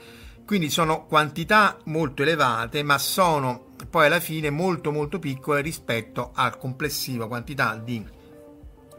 Quindi 0.46 0.70
sono 0.70 1.06
quantità 1.06 1.78
molto 1.86 2.22
elevate, 2.22 2.82
ma 2.82 2.98
sono 2.98 3.66
poi 3.90 4.06
alla 4.06 4.22
fine 4.22 4.50
molto 4.50 4.92
molto 4.92 5.20
piccole 5.20 5.62
rispetto 5.62 6.32
alla 6.34 6.56
complessiva 6.56 7.28
quantità 7.28 7.76
di 7.76 8.16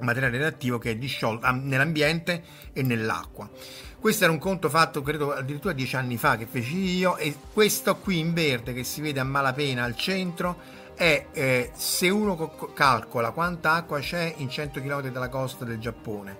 materiale 0.00 0.38
reattivo 0.38 0.78
che 0.78 0.92
è 0.92 0.96
disciolto 0.96 1.50
nell'ambiente 1.50 2.42
e 2.72 2.82
nell'acqua. 2.82 3.48
Questo 4.00 4.24
era 4.24 4.32
un 4.32 4.38
conto 4.38 4.68
fatto 4.68 5.02
credo 5.02 5.32
addirittura 5.32 5.72
dieci 5.72 5.96
anni 5.96 6.16
fa 6.16 6.36
che 6.36 6.46
feci 6.46 6.76
io 6.76 7.16
e 7.16 7.34
questo 7.52 7.96
qui 7.96 8.18
in 8.18 8.32
verde 8.32 8.72
che 8.72 8.84
si 8.84 9.00
vede 9.00 9.18
a 9.18 9.24
malapena 9.24 9.82
al 9.82 9.96
centro 9.96 10.76
è 10.94 11.26
eh, 11.32 11.70
se 11.74 12.08
uno 12.08 12.36
co- 12.36 12.72
calcola 12.72 13.30
quanta 13.32 13.72
acqua 13.72 13.98
c'è 14.00 14.34
in 14.38 14.48
100 14.48 14.80
km 14.80 15.10
dalla 15.10 15.28
costa 15.28 15.64
del 15.64 15.78
Giappone 15.78 16.36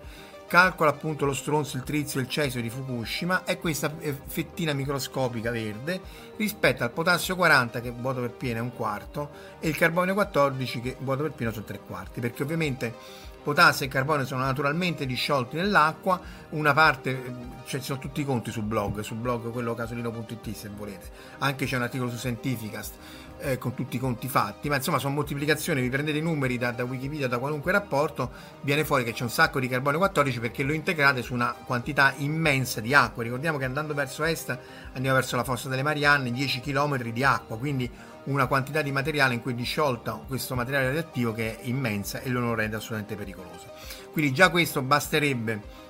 calcola 0.49 0.91
appunto 0.91 1.27
lo 1.27 1.35
stronzo, 1.35 1.77
il 1.77 1.83
trizio, 1.85 2.19
il 2.19 2.29
cesio 2.29 2.63
di 2.63 2.71
Fukushima 2.71 3.45
è 3.45 3.59
questa 3.59 3.93
eh, 4.01 4.17
fettina 4.25 4.73
microscopica 4.73 5.51
verde 5.51 6.01
rispetto 6.37 6.83
al 6.83 6.91
potassio 6.91 7.37
40 7.37 7.81
che 7.81 7.91
vuoto 7.91 8.21
per 8.23 8.31
pieno 8.31 8.59
è 8.59 8.63
un 8.63 8.73
quarto 8.73 9.31
e 9.61 9.69
il 9.69 9.77
carbonio 9.77 10.15
14 10.15 10.81
che 10.81 10.97
vuoto 11.01 11.23
per 11.23 11.33
pieno 11.33 11.53
sono 11.53 11.67
tre 11.67 11.79
quarti 11.79 12.21
perché 12.21 12.43
ovviamente 12.43 12.95
potassio 13.43 13.87
e 13.87 13.89
carbonio 13.89 14.27
sono 14.27 14.43
naturalmente 14.43 15.07
disciolti 15.07 15.57
nell'acqua, 15.57 16.21
una 16.51 16.73
parte, 16.73 17.35
cioè 17.65 17.81
ci 17.81 17.87
sono 17.87 17.99
tutti 17.99 18.21
i 18.21 18.25
conti 18.25 18.51
sul 18.51 18.65
blog, 18.65 19.01
sul 19.01 19.17
blog 19.17 19.51
quello 19.51 19.75
casolino.it 19.75 20.55
se 20.55 20.69
volete, 20.75 21.11
anche 21.39 21.67
c'è 21.67 21.77
un 21.77 21.83
articolo 21.83 22.11
su 22.11 22.17
Scientificast 22.17 22.95
eh, 23.41 23.59
con 23.59 23.75
tutti 23.75 23.97
i 23.97 23.99
conti 23.99 24.29
fatti, 24.29 24.69
ma 24.69 24.77
insomma 24.77 24.99
sono 24.99 25.15
moltiplicazioni, 25.15 25.81
vi 25.81 25.89
prendete 25.89 26.19
i 26.19 26.23
numeri 26.23 26.59
da, 26.59 26.71
da 26.73 26.85
Wikipedia, 26.85 27.29
da 27.29 27.39
qualunque 27.39 27.73
rapporto, 27.73 28.31
viene 28.63 28.85
fuori 28.85 29.05
che 29.05 29.13
c'è 29.13 29.23
un 29.23 29.31
sacco 29.31 29.61
di 29.61 29.69
carbonio 29.69 29.99
14 29.99 30.41
perché 30.41 30.63
lo 30.63 30.73
integrate 30.73 31.23
su 31.23 31.35
una 31.35 31.55
quantità 31.65 32.15
immensa 32.19 32.81
di 32.81 32.95
acqua, 32.95 33.23
ricordiamo 33.23 33.59
che 33.59 33.65
andando 33.65 33.95
verso 33.95 34.25
est 34.25 34.57
andiamo 34.93 35.17
verso 35.17 35.37
la 35.37 35.45
fossa 35.45 35.69
delle 35.69 35.83
Marianne, 35.83 36.31
10 36.31 36.61
km 36.61 37.03
di 37.03 37.25
acqua, 37.25 37.59
quindi 37.59 37.91
una 38.25 38.47
quantità 38.47 38.83
di 38.83 38.93
materiale 38.93 39.35
in 39.35 39.41
cui 39.41 39.53
è 39.53 39.55
disciolta 39.55 40.21
questo 40.27 40.55
materiale 40.55 40.87
radioattivo 40.87 41.33
che 41.33 41.59
è 41.59 41.61
immensa 41.63 42.21
e 42.21 42.29
lo 42.29 42.55
rende 42.55 42.77
assolutamente 42.77 43.17
pericoloso. 43.17 43.71
Quindi 44.13 44.33
già 44.33 44.51
questo 44.51 44.83
basterebbe 44.83 45.87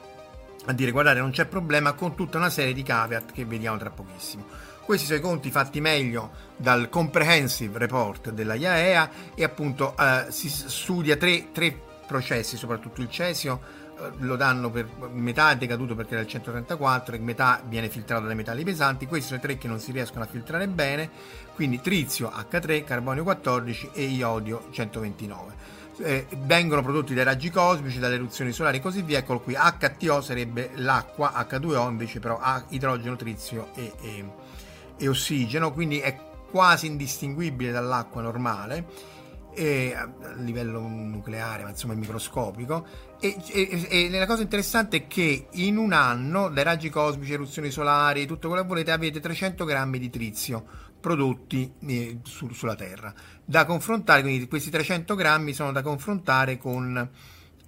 a 0.67 0.73
dire 0.73 0.91
guardate 0.91 1.19
non 1.19 1.31
c'è 1.31 1.47
problema 1.47 1.95
con 1.95 2.15
tutta 2.15 2.37
una 2.37 2.51
serie 2.51 2.75
di 2.75 2.83
caveat 2.83 3.33
che 3.33 3.45
vediamo 3.45 3.79
tra 3.79 3.91
pochissimo. 3.91 4.68
Questi 4.89 5.05
sono 5.05 5.19
i 5.19 5.21
conti 5.21 5.51
fatti 5.51 5.83
meglio 5.83 6.31
dal 6.57 6.89
Comprehensive 6.89 7.79
Report 7.79 8.31
della 8.31 8.55
IAEA 8.55 9.11
e 9.35 9.45
appunto 9.45 9.95
eh, 9.95 10.29
si 10.31 10.49
studia 10.49 11.17
tre, 11.17 11.53
tre 11.53 11.79
processi, 12.07 12.57
soprattutto 12.57 13.03
il 13.03 13.11
cesio, 13.11 13.61
eh, 13.99 14.11
lo 14.21 14.37
danno 14.37 14.71
per 14.71 14.89
metà 15.13 15.51
è 15.51 15.59
decaduto 15.59 15.95
perché 15.95 16.15
era 16.15 16.23
il 16.23 16.29
134 16.29 17.17
e 17.17 17.19
metà 17.19 17.61
viene 17.67 17.91
filtrato 17.91 18.25
dai 18.25 18.35
metalli 18.35 18.65
pesanti. 18.65 19.07
Questi 19.07 19.27
sono 19.27 19.41
i 19.41 19.43
tre 19.43 19.59
che 19.59 19.69
non 19.69 19.79
si 19.79 19.93
riescono 19.93 20.25
a 20.25 20.27
filtrare 20.27 20.67
bene, 20.69 21.11
quindi 21.55 21.83
trizio 21.83 22.31
H3, 22.31 22.83
carbonio 22.85 23.25
14 23.25 23.91
e 23.93 24.05
iodio 24.05 24.69
129. 24.71 25.55
Eh, 25.99 26.27
vengono 26.47 26.81
prodotti 26.81 27.13
dai 27.13 27.25
raggi 27.25 27.51
cosmici, 27.51 27.99
dalle 27.99 28.15
eruzioni 28.15 28.53
solari 28.53 28.79
e 28.79 28.81
così 28.81 29.03
via. 29.03 29.19
Eccolo 29.19 29.41
qui, 29.41 29.55
HTO 29.55 30.23
sarebbe 30.23 30.71
l'acqua, 30.77 31.35
H2O 31.47 31.91
invece 31.91 32.21
però 32.21 32.39
ha 32.41 32.65
idrogeno, 32.71 33.17
trizio 33.17 33.69
e, 33.75 33.93
e, 34.01 34.25
e 34.99 35.09
ossigeno, 35.09 35.73
quindi 35.73 35.99
è 36.01 36.19
quasi 36.51 36.87
indistinguibile 36.87 37.71
dall'acqua 37.71 38.23
normale 38.23 39.17
a 39.59 40.09
livello 40.37 40.81
nucleare, 40.81 41.65
ma 41.65 41.71
insomma 41.71 41.95
microscopico. 41.95 42.87
E, 43.21 43.37
e, 43.49 43.87
e, 43.89 44.11
la 44.11 44.27
cosa 44.27 44.43
interessante 44.43 44.97
è 44.99 45.07
che 45.09 45.49
in 45.51 45.77
un 45.77 45.93
anno, 45.93 46.49
dai 46.49 46.63
raggi 46.63 46.91
cosmici, 46.91 47.33
eruzioni 47.33 47.71
solari, 47.71 48.27
tutto 48.27 48.47
quello 48.47 48.63
che 48.63 48.69
volete, 48.69 48.93
avete 48.93 49.19
300 49.21 49.65
grammi 49.65 49.99
di 49.99 50.11
trizio 50.11 50.65
prodotti 51.01 51.73
eh, 51.87 52.19
su, 52.23 52.49
sulla 52.53 52.77
Terra. 52.77 53.13
Da 53.45 53.65
confrontare, 53.65 54.23
quindi 54.23 54.47
questi 54.47 54.71
300 54.71 55.15
grammi 55.17 55.53
sono 55.53 55.73
da 55.73 55.83
confrontare 55.83 56.57
con 56.57 57.11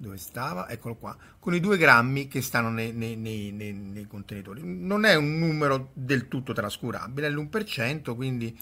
dove 0.01 0.17
stava? 0.17 0.69
Eccolo 0.69 0.97
qua, 0.97 1.17
con 1.39 1.55
i 1.55 1.61
2 1.61 1.77
grammi 1.77 2.27
che 2.27 2.41
stanno 2.41 2.71
nei, 2.71 2.93
nei, 2.93 3.17
nei, 3.17 3.53
nei, 3.53 4.07
contenitori. 4.07 4.63
Non 4.65 5.05
è 5.05 5.15
un 5.15 5.39
numero 5.39 5.91
del 5.93 6.27
tutto 6.27 6.53
trascurabile, 6.53 7.27
è 7.27 7.31
l'1%, 7.31 8.15
quindi 8.15 8.59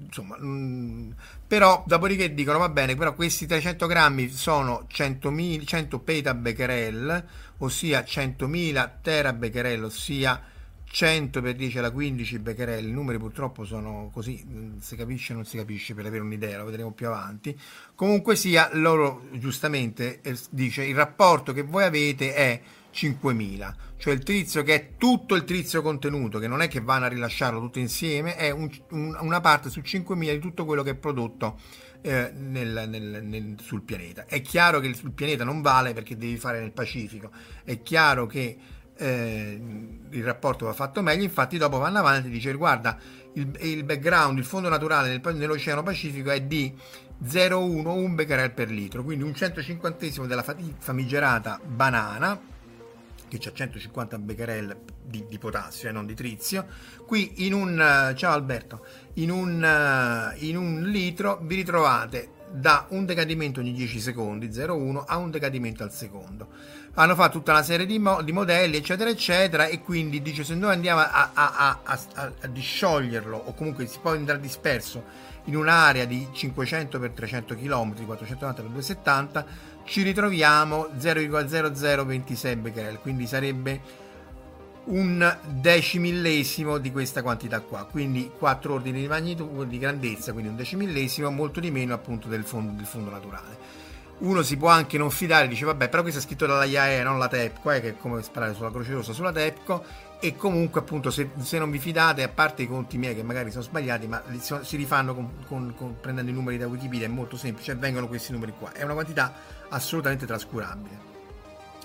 insomma, 0.00 0.36
mh, 0.38 0.46
mm, 0.46 1.10
però 1.46 1.82
dopodiché 1.86 2.34
dicono 2.34 2.58
va 2.58 2.68
bene, 2.68 2.94
però 2.94 3.14
questi 3.14 3.46
300 3.46 3.86
grammi 3.86 4.28
sono 4.28 4.84
100, 4.86 5.32
100 5.64 5.98
petabecquerel, 6.00 7.24
ossia 7.58 8.00
100.000 8.00 8.90
terabecquerel, 9.00 9.84
ossia 9.84 10.42
100 10.90 11.42
per 11.42 11.54
10 11.54 11.78
alla 11.78 11.90
15 11.90 12.38
becquerel, 12.38 12.86
i 12.86 12.90
numeri 12.90 13.18
purtroppo 13.18 13.64
sono 13.64 14.10
così, 14.12 14.44
mm, 14.46 14.78
si 14.78 14.96
capisce 14.96 15.32
o 15.32 15.36
non 15.36 15.44
si 15.44 15.56
capisce 15.56 15.94
per 15.94 16.06
avere 16.06 16.22
un'idea, 16.22 16.58
lo 16.58 16.64
vedremo 16.64 16.92
più 16.92 17.06
avanti. 17.06 17.58
Comunque 17.94 18.36
sia, 18.36 18.70
loro 18.72 19.28
giustamente 19.32 20.20
eh, 20.22 20.36
dice 20.50 20.84
il 20.84 20.94
rapporto 20.94 21.52
che 21.52 21.62
voi 21.62 21.84
avete 21.84 22.34
è 22.34 22.60
5000, 22.90 23.76
cioè 23.98 24.14
il 24.14 24.22
trizio 24.22 24.62
che 24.62 24.74
è 24.74 24.88
tutto 24.96 25.34
il 25.34 25.44
trizio 25.44 25.82
contenuto, 25.82 26.38
che 26.38 26.48
non 26.48 26.62
è 26.62 26.68
che 26.68 26.80
vanno 26.80 27.04
a 27.04 27.08
rilasciarlo 27.08 27.60
tutto 27.60 27.78
insieme, 27.78 28.36
è 28.36 28.50
un, 28.50 28.68
un, 28.90 29.16
una 29.20 29.40
parte 29.40 29.70
su 29.70 29.82
5000 29.82 30.32
di 30.32 30.38
tutto 30.38 30.64
quello 30.64 30.82
che 30.82 30.90
è 30.90 30.94
prodotto 30.94 31.58
eh, 32.00 32.32
nel, 32.34 32.88
nel, 32.88 33.22
nel, 33.24 33.56
sul 33.60 33.82
pianeta. 33.82 34.24
È 34.26 34.40
chiaro 34.40 34.80
che 34.80 34.94
sul 34.94 35.12
pianeta 35.12 35.44
non 35.44 35.60
vale 35.60 35.92
perché 35.92 36.16
devi 36.16 36.38
fare 36.38 36.60
nel 36.60 36.72
Pacifico, 36.72 37.30
è 37.62 37.82
chiaro 37.82 38.26
che 38.26 38.56
eh, 38.98 39.60
il 40.10 40.24
rapporto 40.24 40.66
va 40.66 40.72
fatto 40.72 41.02
meglio, 41.02 41.22
infatti 41.22 41.56
dopo 41.56 41.78
vanno 41.78 41.98
avanti 41.98 42.28
e 42.28 42.30
dice 42.30 42.52
guarda 42.54 42.98
il, 43.34 43.56
il 43.60 43.84
background, 43.84 44.38
il 44.38 44.44
fondo 44.44 44.68
naturale 44.68 45.08
nel, 45.08 45.36
nell'Oceano 45.36 45.82
Pacifico 45.82 46.30
è 46.30 46.42
di 46.42 46.74
0,1 47.24 48.14
becquerel 48.14 48.52
per 48.52 48.70
litro, 48.70 49.02
quindi 49.02 49.24
un 49.24 49.34
150 49.34 50.26
della 50.26 50.44
famigerata 50.78 51.60
banana 51.64 52.56
che 53.28 53.38
c'ha 53.38 53.52
150 53.52 54.18
becquerel 54.18 54.76
di, 55.02 55.24
di, 55.28 55.38
potassio 55.38 55.88
e 55.88 55.92
non 55.92 56.06
di 56.06 56.14
trizio. 56.14 56.66
Qui 57.06 57.46
in 57.46 57.52
un 57.52 58.12
ciao 58.16 58.32
Alberto, 58.32 58.84
in 59.14 59.30
un, 59.30 60.34
in 60.38 60.56
un 60.56 60.82
litro 60.84 61.38
vi 61.42 61.56
ritrovate 61.56 62.36
da 62.50 62.86
un 62.90 63.04
decadimento 63.04 63.60
ogni 63.60 63.72
10 63.72 64.00
secondi 64.00 64.48
0,1 64.48 65.04
a 65.06 65.16
un 65.18 65.30
decadimento 65.30 65.82
al 65.82 65.92
secondo. 65.92 66.48
Hanno 66.98 67.14
fatto 67.14 67.38
tutta 67.38 67.52
una 67.52 67.62
serie 67.62 67.86
di, 67.86 68.00
mo- 68.00 68.22
di 68.22 68.32
modelli, 68.32 68.76
eccetera, 68.76 69.08
eccetera, 69.08 69.66
e 69.66 69.82
quindi 69.82 70.20
dice 70.20 70.42
se 70.42 70.56
noi 70.56 70.72
andiamo 70.72 71.00
a, 71.00 71.30
a, 71.32 71.78
a, 71.84 72.00
a 72.12 72.46
discioglierlo 72.48 73.36
o 73.36 73.54
comunque 73.54 73.86
si 73.86 74.00
può 74.02 74.10
andare 74.10 74.40
disperso 74.40 75.04
in 75.44 75.54
un'area 75.54 76.04
di 76.06 76.26
500 76.32 76.98
x 76.98 77.10
300 77.14 77.54
km, 77.54 78.04
490 78.04 78.62
x 78.62 78.66
270, 78.66 79.46
ci 79.84 80.02
ritroviamo 80.02 80.88
0,0026 80.98 82.60
becquerel, 82.60 82.98
quindi 82.98 83.28
sarebbe 83.28 83.80
un 84.86 85.38
decimillesimo 85.44 86.78
di 86.78 86.90
questa 86.90 87.22
quantità 87.22 87.60
qua, 87.60 87.84
quindi 87.84 88.28
4 88.36 88.74
ordini 88.74 89.02
di 89.02 89.06
magnitudo 89.06 89.62
di 89.62 89.78
grandezza, 89.78 90.32
quindi 90.32 90.50
un 90.50 90.56
decimillesimo, 90.56 91.30
molto 91.30 91.60
di 91.60 91.70
meno 91.70 91.94
appunto 91.94 92.26
del 92.26 92.42
fondo, 92.42 92.72
del 92.72 92.86
fondo 92.86 93.10
naturale. 93.10 93.77
Uno 94.18 94.42
si 94.42 94.56
può 94.56 94.68
anche 94.68 94.98
non 94.98 95.10
fidare, 95.10 95.46
dice 95.46 95.64
vabbè, 95.64 95.88
però 95.88 96.02
questo 96.02 96.18
è 96.18 96.22
scritto 96.22 96.44
dalla 96.44 96.64
IAE, 96.64 97.02
non 97.04 97.18
la 97.18 97.28
TEPCO, 97.28 97.70
eh, 97.70 97.80
che 97.80 97.88
è 97.90 97.96
come 97.96 98.20
sparare 98.22 98.52
sulla 98.54 98.70
Croce 98.70 98.92
Rossa 98.92 99.12
sulla 99.12 99.30
TEPCO, 99.30 99.84
e 100.18 100.34
comunque 100.34 100.80
appunto 100.80 101.10
se, 101.10 101.30
se, 101.40 101.58
non 101.58 101.70
vi 101.70 101.78
fidate, 101.78 102.24
a 102.24 102.28
parte 102.28 102.62
i 102.62 102.66
conti 102.66 102.98
miei 102.98 103.14
che 103.14 103.22
magari 103.22 103.52
sono 103.52 103.62
sbagliati, 103.62 104.08
ma 104.08 104.20
si 104.40 104.76
rifanno 104.76 105.14
con, 105.14 105.30
con, 105.46 105.74
con, 105.76 106.00
prendendo 106.00 106.32
i 106.32 106.34
numeri 106.34 106.58
da 106.58 106.66
Wikipedia, 106.66 107.06
è 107.06 107.10
molto 107.10 107.36
semplice, 107.36 107.76
vengono 107.76 108.08
questi 108.08 108.32
numeri 108.32 108.52
qua, 108.58 108.72
è 108.72 108.82
una 108.82 108.94
quantità 108.94 109.32
assolutamente 109.68 110.26
trascurabile. 110.26 111.06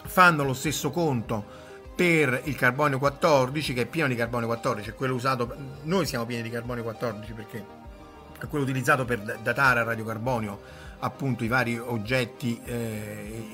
Fanno 0.05 0.43
lo 0.43 0.53
stesso 0.53 0.89
conto 0.89 1.61
per 1.95 2.41
il 2.45 2.55
carbonio 2.55 2.97
14 2.97 3.73
che 3.73 3.81
è 3.81 3.85
pieno 3.85 4.07
di 4.07 4.15
carbonio 4.15 4.47
14 4.47 4.89
è 4.89 4.95
quello 4.95 5.13
usato 5.13 5.55
noi 5.83 6.07
siamo 6.07 6.25
pieni 6.25 6.41
di 6.41 6.49
carbonio 6.49 6.81
14 6.81 7.33
perché 7.33 7.65
è 8.39 8.47
quello 8.47 8.63
utilizzato 8.63 9.05
per 9.05 9.19
datare 9.19 9.81
a 9.81 9.83
radiocarbonio 9.83 10.59
appunto 11.03 11.43
i 11.43 11.47
vari 11.47 11.77
oggetti 11.77 12.59
eh, 12.65 13.45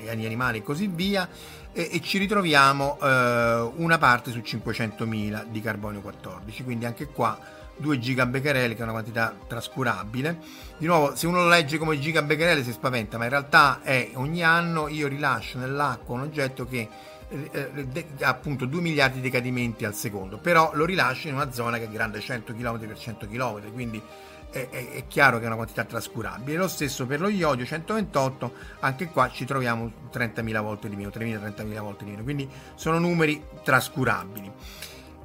gli 0.00 0.24
animali 0.24 0.58
e 0.58 0.62
così 0.62 0.86
via 0.86 1.28
e, 1.72 1.88
e 1.92 2.00
ci 2.00 2.18
ritroviamo 2.18 2.98
eh, 3.00 3.72
una 3.76 3.98
parte 3.98 4.30
su 4.30 4.38
500.000 4.38 5.46
di 5.46 5.60
carbonio 5.60 6.00
14 6.00 6.62
quindi 6.64 6.84
anche 6.84 7.06
qua 7.06 7.38
2 7.76 7.98
gigabecquerel 7.98 8.74
che 8.74 8.80
è 8.80 8.82
una 8.82 8.92
quantità 8.92 9.34
trascurabile. 9.46 10.38
Di 10.76 10.86
nuovo 10.86 11.16
se 11.16 11.26
uno 11.26 11.42
lo 11.42 11.48
legge 11.48 11.78
come 11.78 11.98
gigabecquerel 11.98 12.62
si 12.62 12.72
spaventa 12.72 13.16
ma 13.16 13.24
in 13.24 13.30
realtà 13.30 13.80
è 13.82 14.10
ogni 14.14 14.44
anno 14.44 14.88
io 14.88 15.08
rilascio 15.08 15.58
nell'acqua 15.58 16.14
un 16.16 16.22
oggetto 16.22 16.66
che 16.66 16.88
eh, 17.30 18.06
appunto 18.20 18.66
2 18.66 18.80
miliardi 18.80 19.16
di 19.16 19.22
decadimenti 19.22 19.84
al 19.84 19.94
secondo 19.94 20.38
però 20.38 20.72
lo 20.74 20.84
rilascio 20.84 21.28
in 21.28 21.34
una 21.34 21.52
zona 21.52 21.78
che 21.78 21.84
è 21.84 21.88
grande 21.88 22.18
100 22.18 22.54
km 22.54 22.78
per 22.80 22.98
100 22.98 23.28
km 23.28 23.72
quindi 23.72 24.02
è, 24.50 24.68
è, 24.68 24.90
è, 24.90 25.06
chiaro 25.06 25.38
che 25.38 25.44
è 25.44 25.46
una 25.46 25.56
quantità 25.56 25.84
trascurabile. 25.84 26.58
Lo 26.58 26.68
stesso 26.68 27.06
per 27.06 27.20
lo 27.20 27.28
iodio 27.28 27.64
128, 27.64 28.52
anche 28.80 29.06
qua 29.06 29.30
ci 29.30 29.44
troviamo 29.44 29.90
30.000 30.12 30.62
volte 30.62 30.88
di 30.88 30.96
meno, 30.96 31.10
3.000-30.000 31.10 31.80
volte 31.80 32.04
di 32.04 32.10
meno, 32.10 32.22
quindi 32.22 32.48
sono 32.74 32.98
numeri 32.98 33.42
trascurabili. 33.62 34.52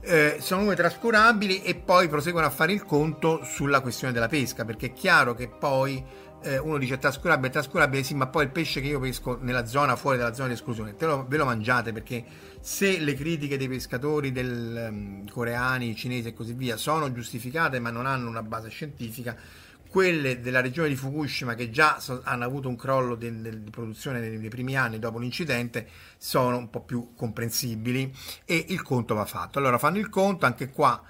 Eh, 0.01 0.37
sono 0.39 0.61
numeri 0.61 0.77
trascurabili 0.77 1.63
e 1.63 1.73
poi 1.73 2.07
proseguono 2.07 2.45
a 2.45 2.51
fare 2.51 2.71
il 2.73 2.85
conto 2.85 3.43
sulla 3.43 3.81
questione 3.81 4.13
della 4.13 4.27
pesca, 4.27 4.63
perché 4.63 4.87
è 4.87 4.93
chiaro 4.93 5.33
che 5.33 5.47
poi 5.47 6.03
eh, 6.45 6.59
uno 6.59 6.77
dice 6.77 6.99
trascurabile, 6.99 7.49
trascurabile, 7.49 8.03
sì, 8.03 8.13
ma 8.13 8.27
poi 8.27 8.43
il 8.43 8.51
pesce 8.51 8.79
che 8.79 8.87
io 8.87 8.99
pesco 8.99 9.37
nella 9.41 9.65
zona 9.65 9.95
fuori 9.95 10.17
dalla 10.17 10.33
zona 10.33 10.49
di 10.49 10.53
esclusione, 10.53 10.95
lo, 10.99 11.25
ve 11.27 11.37
lo 11.37 11.45
mangiate 11.45 11.91
perché 11.91 12.23
se 12.59 12.99
le 12.99 13.15
critiche 13.15 13.57
dei 13.57 13.67
pescatori 13.67 14.31
del, 14.31 14.87
um, 14.89 15.29
coreani, 15.29 15.95
cinesi 15.95 16.27
e 16.27 16.33
così 16.33 16.53
via 16.53 16.77
sono 16.77 17.11
giustificate 17.11 17.79
ma 17.79 17.89
non 17.89 18.05
hanno 18.05 18.29
una 18.29 18.43
base 18.43 18.69
scientifica, 18.69 19.35
quelle 19.89 20.39
della 20.39 20.61
regione 20.61 20.89
di 20.89 20.95
Fukushima 20.95 21.55
che 21.55 21.71
già 21.71 21.99
so, 21.99 22.21
hanno 22.23 22.43
avuto 22.43 22.67
un 22.67 22.75
crollo 22.75 23.15
di, 23.15 23.41
di 23.41 23.69
produzione 23.71 24.19
nei, 24.19 24.37
nei, 24.37 24.49
primi 24.49 24.77
anni 24.77 24.99
dopo 24.99 25.17
l'incidente 25.17 25.87
sono 26.17 26.57
un 26.57 26.69
po' 26.69 26.81
più 26.81 27.13
comprensibili 27.15 28.13
e 28.45 28.65
il 28.69 28.81
conto 28.83 29.15
va 29.15 29.25
fatto. 29.25 29.57
Allora 29.57 29.77
fanno 29.77 29.97
il 29.97 30.09
conto, 30.09 30.45
anche 30.45 30.69
qua 30.69 31.01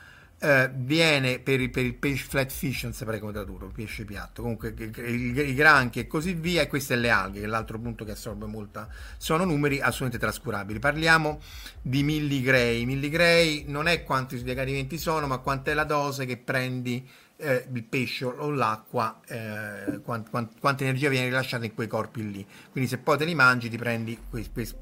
eh, 0.46 0.70
viene 0.72 1.40
per 1.40 1.70
per 1.72 1.84
il 1.84 1.96
pesce 1.96 2.26
flat 2.30 2.52
fish, 2.52 2.84
non 2.84 2.94
saprei 2.94 3.20
come 3.20 3.32
tradurlo, 3.32 3.72
pesce 3.74 4.06
piatto, 4.06 4.44
comunque 4.44 4.76
i, 4.78 5.56
granchi 5.56 6.00
e 6.00 6.06
così 6.06 6.34
via, 6.34 6.62
e 6.62 6.68
queste 6.68 6.96
le 6.96 7.10
alghe, 7.10 7.40
che 7.40 7.46
è 7.46 7.50
l'altro 7.50 7.80
punto 7.80 8.06
che 8.06 8.12
assorbe 8.12 8.46
molta, 8.46 8.88
sono 9.18 9.44
numeri 9.44 9.80
assolutamente 9.80 10.20
trascurabili. 10.20 10.78
Parliamo 10.78 11.40
di 11.82 12.04
milligray, 12.04 12.86
milligray 12.86 13.66
non 13.68 13.88
è 13.88 14.04
quanti 14.04 14.42
decadimenti 14.44 15.00
sono, 15.00 15.26
ma 15.26 15.40
quant'è 15.40 15.74
la 15.74 15.84
dose 15.84 16.26
che 16.26 16.38
prendi 16.38 17.10
eh, 17.38 17.66
il 17.74 17.84
pesce 17.84 18.26
o 18.26 18.52
l'acqua, 18.52 19.20
eh, 19.28 20.00
quant, 20.04 20.30
quant, 20.30 20.60
quanta 20.60 20.84
energia 20.84 21.10
viene 21.10 21.26
rilasciata 21.26 21.66
in 21.66 21.74
quei 21.74 21.88
corpi 21.88 22.32
lì. 22.32 22.46
Quindi 22.72 22.88
se 22.88 23.00
poi 23.00 23.18
te 23.18 23.26
li 23.26 23.34
mangi 23.34 23.68
ti 23.68 23.78
prendi 23.78 24.16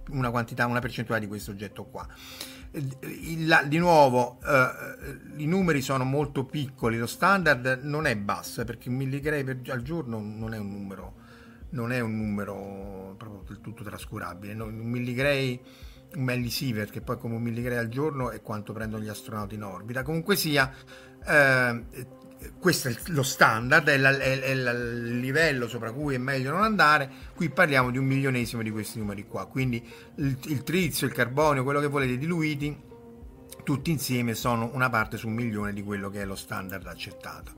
una 0.10 0.30
quantità, 0.30 0.66
una 0.66 0.82
percentuale 0.82 1.22
di 1.22 1.28
questo 1.28 1.52
oggetto 1.52 1.86
qua 1.86 2.06
di 2.74 3.78
nuovo 3.78 4.40
eh, 4.44 5.42
i 5.42 5.46
numeri 5.46 5.82
sono 5.82 6.04
molto 6.04 6.44
piccoli, 6.44 6.98
lo 6.98 7.06
standard 7.06 7.82
non 7.84 8.08
è 8.08 8.16
basso 8.16 8.64
perché 8.66 8.90
un 8.90 8.96
milligray 8.96 9.46
al 9.68 9.82
giorno 9.84 10.20
non 10.20 10.56
è 10.56 10.58
un 10.58 10.72
numero, 10.72 11.14
non 11.70 11.92
è 11.92 12.00
un 12.00 12.18
numero 12.18 13.14
proprio 13.18 13.44
del 13.48 13.62
tutto 13.62 13.84
trascurabile. 13.84 14.56
No, 14.56 14.66
un 14.66 14.90
milligray, 14.90 15.62
un 16.16 16.24
millisievert 16.24 16.92
che 16.92 17.02
poi 17.02 17.18
come 17.20 17.36
un 17.36 17.44
milligray 17.44 17.78
al 17.78 17.90
giorno 17.90 18.32
è 18.32 18.42
quanto 18.42 18.74
prendono 18.74 19.04
gli 19.04 19.10
astronauti 19.10 19.54
in 19.54 19.64
orbita. 19.64 20.02
Comunque 20.02 20.36
sia, 20.36 20.74
eh, 21.26 21.84
questo 22.60 22.90
è 22.90 22.96
lo 23.08 23.24
standard, 23.24 23.88
è, 23.88 23.98
la, 23.98 24.18
è, 24.18 24.40
è, 24.40 24.52
il 24.52 25.20
livello 25.20 25.68
sopra 25.68 25.92
cui 25.92 26.16
è 26.16 26.18
meglio 26.18 26.52
non 26.52 26.64
andare. 26.64 27.10
Qui 27.36 27.50
parliamo 27.50 27.92
di 27.92 27.98
un 27.98 28.06
milionesimo 28.06 28.62
di 28.62 28.72
questi 28.72 29.00
numeri 29.00 29.26
qua. 29.28 29.46
Quindi 29.46 29.86
il, 30.16 30.38
il 30.46 30.64
trizio, 30.64 31.08
il 31.08 31.14
carbonio, 31.14 31.64
quello 31.64 31.80
che 31.80 31.88
volete 31.88 32.18
diluiti, 32.18 32.92
tutti 33.64 33.92
insieme 33.92 34.34
sono 34.34 34.70
una 34.74 34.90
parte 34.90 35.18
su 35.18 35.28
un 35.28 35.34
milione 35.34 35.74
di 35.74 35.84
quello 35.84 36.10
che 36.10 36.22
è 36.22 36.26
lo 36.26 36.36
standard 36.36 36.86
accettato. 36.88 37.52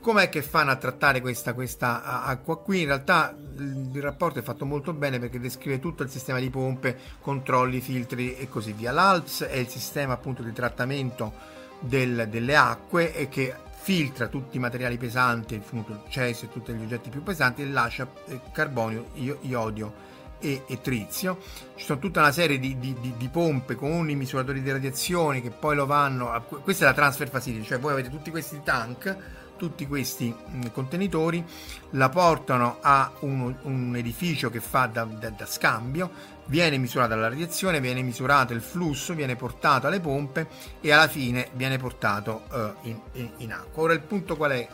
Com'è 0.00 0.28
che 0.28 0.42
fanno 0.42 0.70
a 0.70 0.76
trattare 0.76 1.20
questa, 1.20 1.54
questa 1.54 2.22
acqua 2.22 2.58
qui? 2.58 2.82
In 2.82 2.86
realtà 2.86 3.36
il 3.58 4.00
rapporto 4.00 4.38
è 4.38 4.42
fatto 4.42 4.64
molto 4.64 4.92
bene 4.92 5.18
perché 5.18 5.40
descrive 5.40 5.80
tutto 5.80 6.04
il 6.04 6.08
sistema 6.08 6.38
di 6.38 6.50
pompe, 6.50 6.96
controlli, 7.20 7.80
filtri 7.80 8.36
e 8.36 8.48
così 8.48 8.72
via. 8.72 8.92
L'ALPS 8.92 9.42
è 9.42 9.56
il 9.56 9.68
sistema 9.68 10.12
appunto 10.12 10.42
di 10.42 10.52
trattamento 10.52 11.32
del, 11.80 12.28
delle 12.30 12.56
acque 12.56 13.14
e 13.14 13.28
che 13.28 13.54
filtra 13.80 14.28
tutti 14.28 14.56
i 14.56 14.60
materiali 14.60 14.98
pesanti, 14.98 15.54
il 15.54 15.62
cesso 16.08 16.44
e 16.44 16.48
tutti 16.50 16.72
gli 16.72 16.82
oggetti 16.82 17.08
più 17.08 17.22
pesanti 17.22 17.62
e 17.62 17.66
lascia 17.66 18.06
eh, 18.26 18.40
carbonio, 18.52 19.06
iodio 19.42 20.06
e, 20.40 20.64
e, 20.66 20.80
trizio. 20.80 21.38
Ci 21.74 21.84
sono 21.84 21.98
tutta 21.98 22.20
una 22.20 22.32
serie 22.32 22.58
di, 22.58 22.78
di, 22.78 22.94
di, 23.00 23.14
di, 23.16 23.28
pompe 23.28 23.74
con 23.76 24.10
i 24.10 24.14
misuratori 24.14 24.62
di 24.62 24.70
radiazione 24.70 25.40
che 25.40 25.50
poi 25.50 25.74
lo 25.74 25.86
vanno 25.86 26.30
a, 26.30 26.40
questa 26.40 26.84
è 26.84 26.88
la 26.88 26.94
transfer 26.94 27.28
facility, 27.30 27.64
cioè 27.64 27.78
voi 27.78 27.92
avete 27.92 28.10
tutti 28.10 28.30
questi 28.30 28.60
tank 28.62 29.16
tutti 29.58 29.86
questi 29.86 30.34
mm, 30.34 30.62
contenitori 30.72 31.44
la 31.90 32.08
portano 32.08 32.78
a 32.80 33.12
un, 33.20 33.54
un 33.62 33.96
edificio 33.96 34.48
che 34.48 34.60
fa 34.60 34.86
da, 34.86 35.04
da, 35.04 35.28
da, 35.28 35.44
scambio, 35.44 36.10
viene 36.46 36.78
misurata 36.78 37.14
la 37.14 37.28
radiazione, 37.28 37.80
viene 37.80 38.00
misurato 38.00 38.54
il 38.54 38.62
flusso, 38.62 39.14
viene 39.14 39.36
portato 39.36 39.86
alle 39.86 40.00
pompe 40.00 40.48
e 40.80 40.90
alla 40.90 41.08
fine 41.08 41.48
viene 41.52 41.76
portato 41.76 42.44
uh, 42.50 42.88
in, 42.88 42.98
in, 43.12 43.30
in, 43.38 43.52
acqua. 43.52 43.82
Ora 43.82 43.92
il 43.92 44.00
punto 44.00 44.36
qual 44.36 44.52
è? 44.52 44.68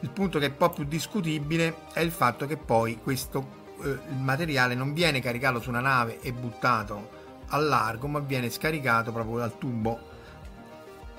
Il 0.00 0.10
punto 0.10 0.38
che 0.38 0.46
è 0.46 0.48
un 0.50 0.56
po' 0.58 0.68
più 0.68 0.84
discutibile 0.84 1.76
è 1.94 2.00
il 2.00 2.10
fatto 2.10 2.46
che 2.46 2.58
poi 2.58 2.98
questo 3.02 3.46
uh, 3.76 3.98
materiale 4.18 4.74
non 4.74 4.92
viene 4.92 5.20
caricato 5.20 5.60
su 5.60 5.70
una 5.70 5.80
nave 5.80 6.20
e 6.20 6.32
buttato 6.32 7.22
al 7.48 7.66
largo, 7.66 8.08
ma 8.08 8.18
viene 8.18 8.50
scaricato 8.50 9.12
proprio 9.12 9.38
dal 9.38 9.56
tubo 9.56 10.12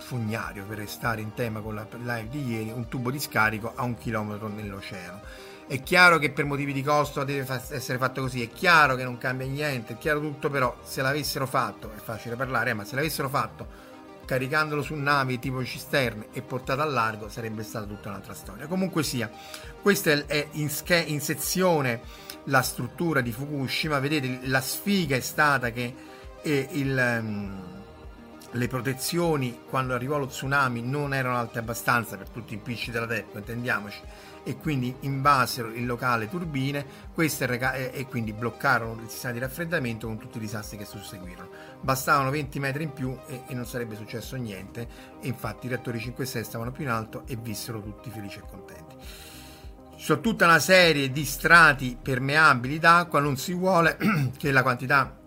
fognario 0.06 0.66
per 0.66 0.78
restare 0.78 1.20
in 1.20 1.34
tema 1.34 1.62
con 1.62 1.74
la 1.74 1.88
live 1.90 2.30
di 2.30 2.46
ieri, 2.46 2.70
un 2.70 2.88
tubo 2.88 3.10
di 3.10 3.20
scarico 3.20 3.72
a 3.76 3.84
un 3.84 3.98
chilometro 3.98 4.48
nell'oceano. 4.48 5.22
È 5.68 5.82
chiaro 5.82 6.20
che 6.20 6.30
per 6.30 6.46
motivi 6.46 6.74
di 6.74 6.84
costo 6.84 7.24
deve 7.24 7.44
fa- 7.44 7.62
essere 7.70 7.98
fatto 7.98 8.22
così, 8.22 8.44
è 8.44 8.50
chiaro 8.50 8.96
che 8.96 9.04
non 9.04 9.18
cambia 9.18 9.48
niente, 9.48 9.94
è 9.94 9.98
chiaro 9.98 10.20
tutto, 10.20 10.52
però 10.52 10.78
se 10.84 11.02
l'avessero 11.02 11.48
fatto, 11.48 11.92
è 11.92 12.00
facile 12.00 12.36
parlare, 12.36 12.74
ma 12.74 12.86
se 12.86 12.94
l'avessero 12.94 13.30
fatto 13.30 13.84
caricandolo 14.26 14.84
su 14.84 14.94
navi 14.94 15.40
tipo 15.40 15.64
cisterne 15.64 16.28
e 16.32 16.42
portato 16.42 16.82
a 16.82 16.86
largo 16.86 17.28
sarebbe 17.28 17.64
stata 17.64 17.88
tutta 17.88 18.10
un'altra 18.10 18.36
storia. 18.36 18.68
Comunque 18.68 19.02
sia, 19.02 19.30
questa 19.82 20.12
è 20.28 20.48
in, 20.52 20.70
sch- 20.70 21.04
in 21.08 21.20
sezione 21.20 22.02
la 22.46 22.62
struttura 22.62 23.22
di 23.22 23.32
Fukushima, 23.32 23.98
vedete 23.98 24.42
la 24.48 24.62
sfiga 24.62 25.16
è 25.16 25.20
stata 25.20 25.72
che 25.72 25.96
eh, 26.44 26.68
il... 26.74 27.20
Um, 27.22 27.84
le 28.52 28.68
protezioni 28.68 29.62
quando 29.68 29.94
arrivò 29.94 30.18
lo 30.18 30.28
tsunami 30.28 30.82
non 30.82 31.14
erano 31.14 31.38
alte 31.38 31.60
abbastanza 31.60 32.18
per 32.18 32.30
tutti 32.30 32.54
i 32.54 32.58
impicci 32.58 32.92
della 32.92 33.08
TEPCO, 33.08 33.38
intendiamoci, 33.40 34.02
e 34.44 34.58
quindi 34.58 34.96
invasero 35.02 35.74
il 35.74 35.86
locale 35.86 36.30
turbine 36.30 36.86
queste 37.14 37.46
rega- 37.48 37.74
e 37.74 38.06
quindi 38.06 38.32
bloccarono 38.32 39.02
il 39.02 39.10
sistema 39.10 39.34
di 39.34 39.40
raffreddamento 39.40 40.08
con 40.08 40.20
tutti 40.20 40.38
i 40.38 40.42
disastri 40.42 40.78
che 40.78 40.86
susseguirono. 40.86 41.50
Bastavano 41.82 42.30
20 42.30 42.60
metri 42.60 42.84
in 42.84 42.94
più 42.94 43.18
e, 43.28 43.44
e 43.48 43.54
non 43.54 43.66
sarebbe 43.66 43.96
successo 43.96 44.36
niente 44.36 44.88
e 45.20 45.28
infatti 45.28 45.66
i 45.66 45.70
reattori 45.70 46.00
5 46.00 46.24
e 46.24 46.28
6 46.28 46.44
stavano 46.44 46.72
più 46.72 46.84
in 46.84 46.92
alto 46.92 47.24
e 47.26 47.36
vissero 47.36 47.82
tutti 47.82 48.10
felici 48.12 48.38
e 48.38 48.44
contenti. 48.48 48.96
Ci 49.98 50.04
sono 50.04 50.22
tutta 50.22 50.46
una 50.46 50.60
serie 50.60 51.10
di 51.10 51.26
strati 51.26 51.98
permeabili 52.00 52.80
d'acqua, 52.80 53.20
non 53.20 53.38
si 53.38 53.54
vuole 53.54 53.98
che 54.38 54.52
la 54.52 54.62
quantità 54.62 55.24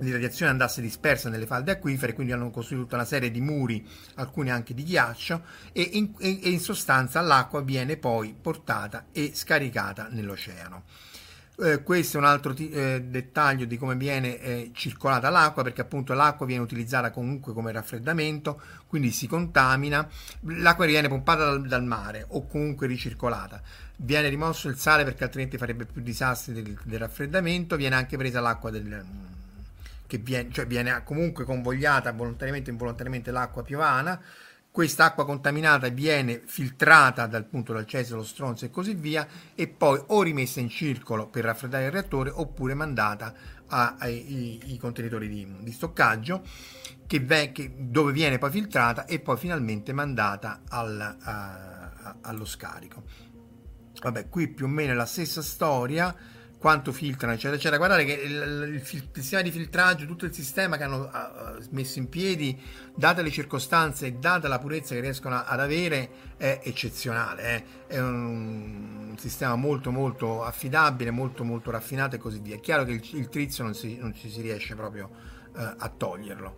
di 0.00 0.12
radiazione 0.12 0.50
andasse 0.50 0.80
dispersa 0.80 1.28
nelle 1.28 1.46
falde 1.46 1.72
acquifere, 1.72 2.12
quindi 2.12 2.32
hanno 2.32 2.50
costruito 2.50 2.84
tutta 2.84 2.96
una 2.96 3.04
serie 3.04 3.30
di 3.30 3.40
muri, 3.40 3.86
alcuni 4.14 4.50
anche 4.50 4.74
di 4.74 4.84
ghiaccio, 4.84 5.42
e 5.72 5.82
in, 5.92 6.12
e 6.18 6.28
in 6.28 6.60
sostanza 6.60 7.20
l'acqua 7.20 7.60
viene 7.62 7.96
poi 7.96 8.34
portata 8.40 9.06
e 9.12 9.32
scaricata 9.34 10.08
nell'oceano. 10.10 10.84
Eh, 11.62 11.82
questo 11.82 12.16
è 12.16 12.20
un 12.20 12.26
altro 12.26 12.54
t- 12.54 12.70
eh, 12.72 13.02
dettaglio 13.02 13.66
di 13.66 13.76
come 13.76 13.94
viene 13.94 14.38
eh, 14.38 14.70
circolata 14.72 15.28
l'acqua, 15.28 15.62
perché 15.62 15.82
appunto 15.82 16.14
l'acqua 16.14 16.46
viene 16.46 16.62
utilizzata 16.62 17.10
comunque 17.10 17.52
come 17.52 17.70
raffreddamento, 17.70 18.60
quindi 18.86 19.10
si 19.10 19.26
contamina, 19.26 20.08
l'acqua 20.40 20.86
viene 20.86 21.08
pompata 21.08 21.44
dal, 21.44 21.66
dal 21.66 21.84
mare 21.84 22.24
o 22.28 22.46
comunque 22.46 22.86
ricircolata 22.86 23.60
viene 24.02 24.28
rimosso 24.28 24.68
il 24.68 24.76
sale 24.76 25.04
perché 25.04 25.24
altrimenti 25.24 25.58
farebbe 25.58 25.84
più 25.84 26.00
disastri 26.00 26.54
del, 26.54 26.78
del 26.84 26.98
raffreddamento, 26.98 27.76
viene 27.76 27.96
anche 27.96 28.16
presa 28.16 28.40
l'acqua 28.40 28.70
del, 28.70 29.04
che 30.10 30.18
viene, 30.18 30.50
cioè 30.50 30.66
viene 30.66 31.04
comunque 31.04 31.44
convogliata 31.44 32.10
volontariamente 32.10 32.70
o 32.70 32.72
involontariamente 32.72 33.30
l'acqua 33.30 33.62
piovana, 33.62 34.20
questa 34.72 35.04
acqua 35.04 35.24
contaminata 35.24 35.88
viene 35.88 36.42
filtrata 36.44 37.26
dal 37.26 37.44
punto 37.44 37.72
del 37.72 37.86
ceso, 37.86 38.16
lo 38.16 38.24
stronzo 38.24 38.64
e 38.64 38.70
così 38.70 38.94
via 38.94 39.24
e 39.54 39.68
poi 39.68 40.02
o 40.08 40.22
rimessa 40.22 40.58
in 40.58 40.68
circolo 40.68 41.28
per 41.28 41.44
raffreddare 41.44 41.84
il 41.84 41.92
reattore 41.92 42.30
oppure 42.30 42.74
mandata 42.74 43.32
ai 43.68 44.76
contenitori 44.80 45.28
di, 45.28 45.46
di 45.60 45.70
stoccaggio 45.70 46.42
che 47.06 47.20
ve, 47.20 47.52
che, 47.52 47.72
dove 47.76 48.10
viene 48.10 48.38
poi 48.38 48.50
filtrata 48.50 49.04
e 49.04 49.20
poi 49.20 49.36
finalmente 49.36 49.92
mandata 49.92 50.62
al, 50.68 51.16
a, 51.20 52.16
allo 52.22 52.44
scarico. 52.44 53.04
Vabbè, 54.00 54.28
qui 54.28 54.48
più 54.48 54.64
o 54.64 54.68
meno 54.68 54.90
è 54.90 54.96
la 54.96 55.06
stessa 55.06 55.40
storia 55.40 56.12
quanto 56.60 56.92
filtrano, 56.92 57.32
eccetera, 57.32 57.54
eccetera. 57.56 57.78
Guardate 57.78 58.04
che 58.04 58.12
il, 58.12 58.32
il, 58.32 58.74
il, 58.74 59.08
sistema 59.14 59.40
di 59.40 59.50
filtraggio, 59.50 60.04
tutto 60.04 60.26
il 60.26 60.34
sistema 60.34 60.76
che 60.76 60.82
hanno 60.82 61.10
uh, 61.10 61.64
messo 61.70 61.98
in 61.98 62.10
piedi, 62.10 62.60
date 62.94 63.22
le 63.22 63.30
circostanze 63.30 64.06
e 64.06 64.12
data 64.12 64.46
la 64.46 64.58
purezza 64.58 64.94
che 64.94 65.00
riescono 65.00 65.42
ad 65.42 65.58
avere, 65.58 66.36
è 66.36 66.60
eccezionale. 66.62 67.42
Eh? 67.54 67.64
È 67.94 67.98
un, 67.98 69.08
un, 69.08 69.18
sistema 69.18 69.56
molto, 69.56 69.90
molto 69.90 70.44
affidabile, 70.44 71.10
molto, 71.10 71.44
molto 71.44 71.70
raffinato 71.70 72.16
e 72.16 72.18
così 72.18 72.40
via. 72.40 72.56
È 72.56 72.60
chiaro 72.60 72.84
che 72.84 72.92
il, 72.92 73.08
il 73.14 73.30
trizio 73.30 73.64
non, 73.64 73.74
si, 73.74 73.96
non 73.96 74.14
ci 74.14 74.28
si 74.28 74.42
riesce 74.42 74.74
proprio 74.74 75.08
uh, 75.54 75.60
a 75.78 75.88
toglierlo. 75.88 76.56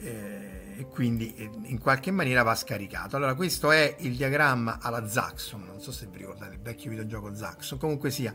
Eh, 0.00 0.67
quindi 0.86 1.34
eh, 1.34 1.50
in 1.64 1.78
qualche 1.78 2.10
maniera 2.10 2.42
va 2.42 2.54
scaricato. 2.54 3.16
Allora, 3.16 3.34
questo 3.34 3.70
è 3.70 3.96
il 4.00 4.16
diagramma 4.16 4.78
alla 4.80 5.06
Zaxxon. 5.06 5.64
Non 5.64 5.80
so 5.80 5.92
se 5.92 6.06
vi 6.10 6.18
ricordate 6.18 6.54
il 6.54 6.60
vecchio 6.60 6.90
videogioco 6.90 7.34
Zaxxon. 7.34 7.78
Comunque 7.78 8.10
sia, 8.10 8.34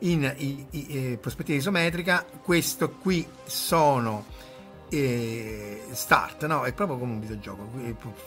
in 0.00 0.32
i, 0.38 0.66
i, 0.70 0.86
eh, 0.88 1.18
prospettiva 1.18 1.58
isometrica. 1.58 2.24
Questo 2.42 2.90
qui 2.90 3.26
sono 3.44 4.24
eh, 4.88 5.82
start, 5.90 6.46
no? 6.46 6.64
È 6.64 6.72
proprio 6.72 6.98
come 6.98 7.12
un 7.12 7.20
videogioco, 7.20 7.68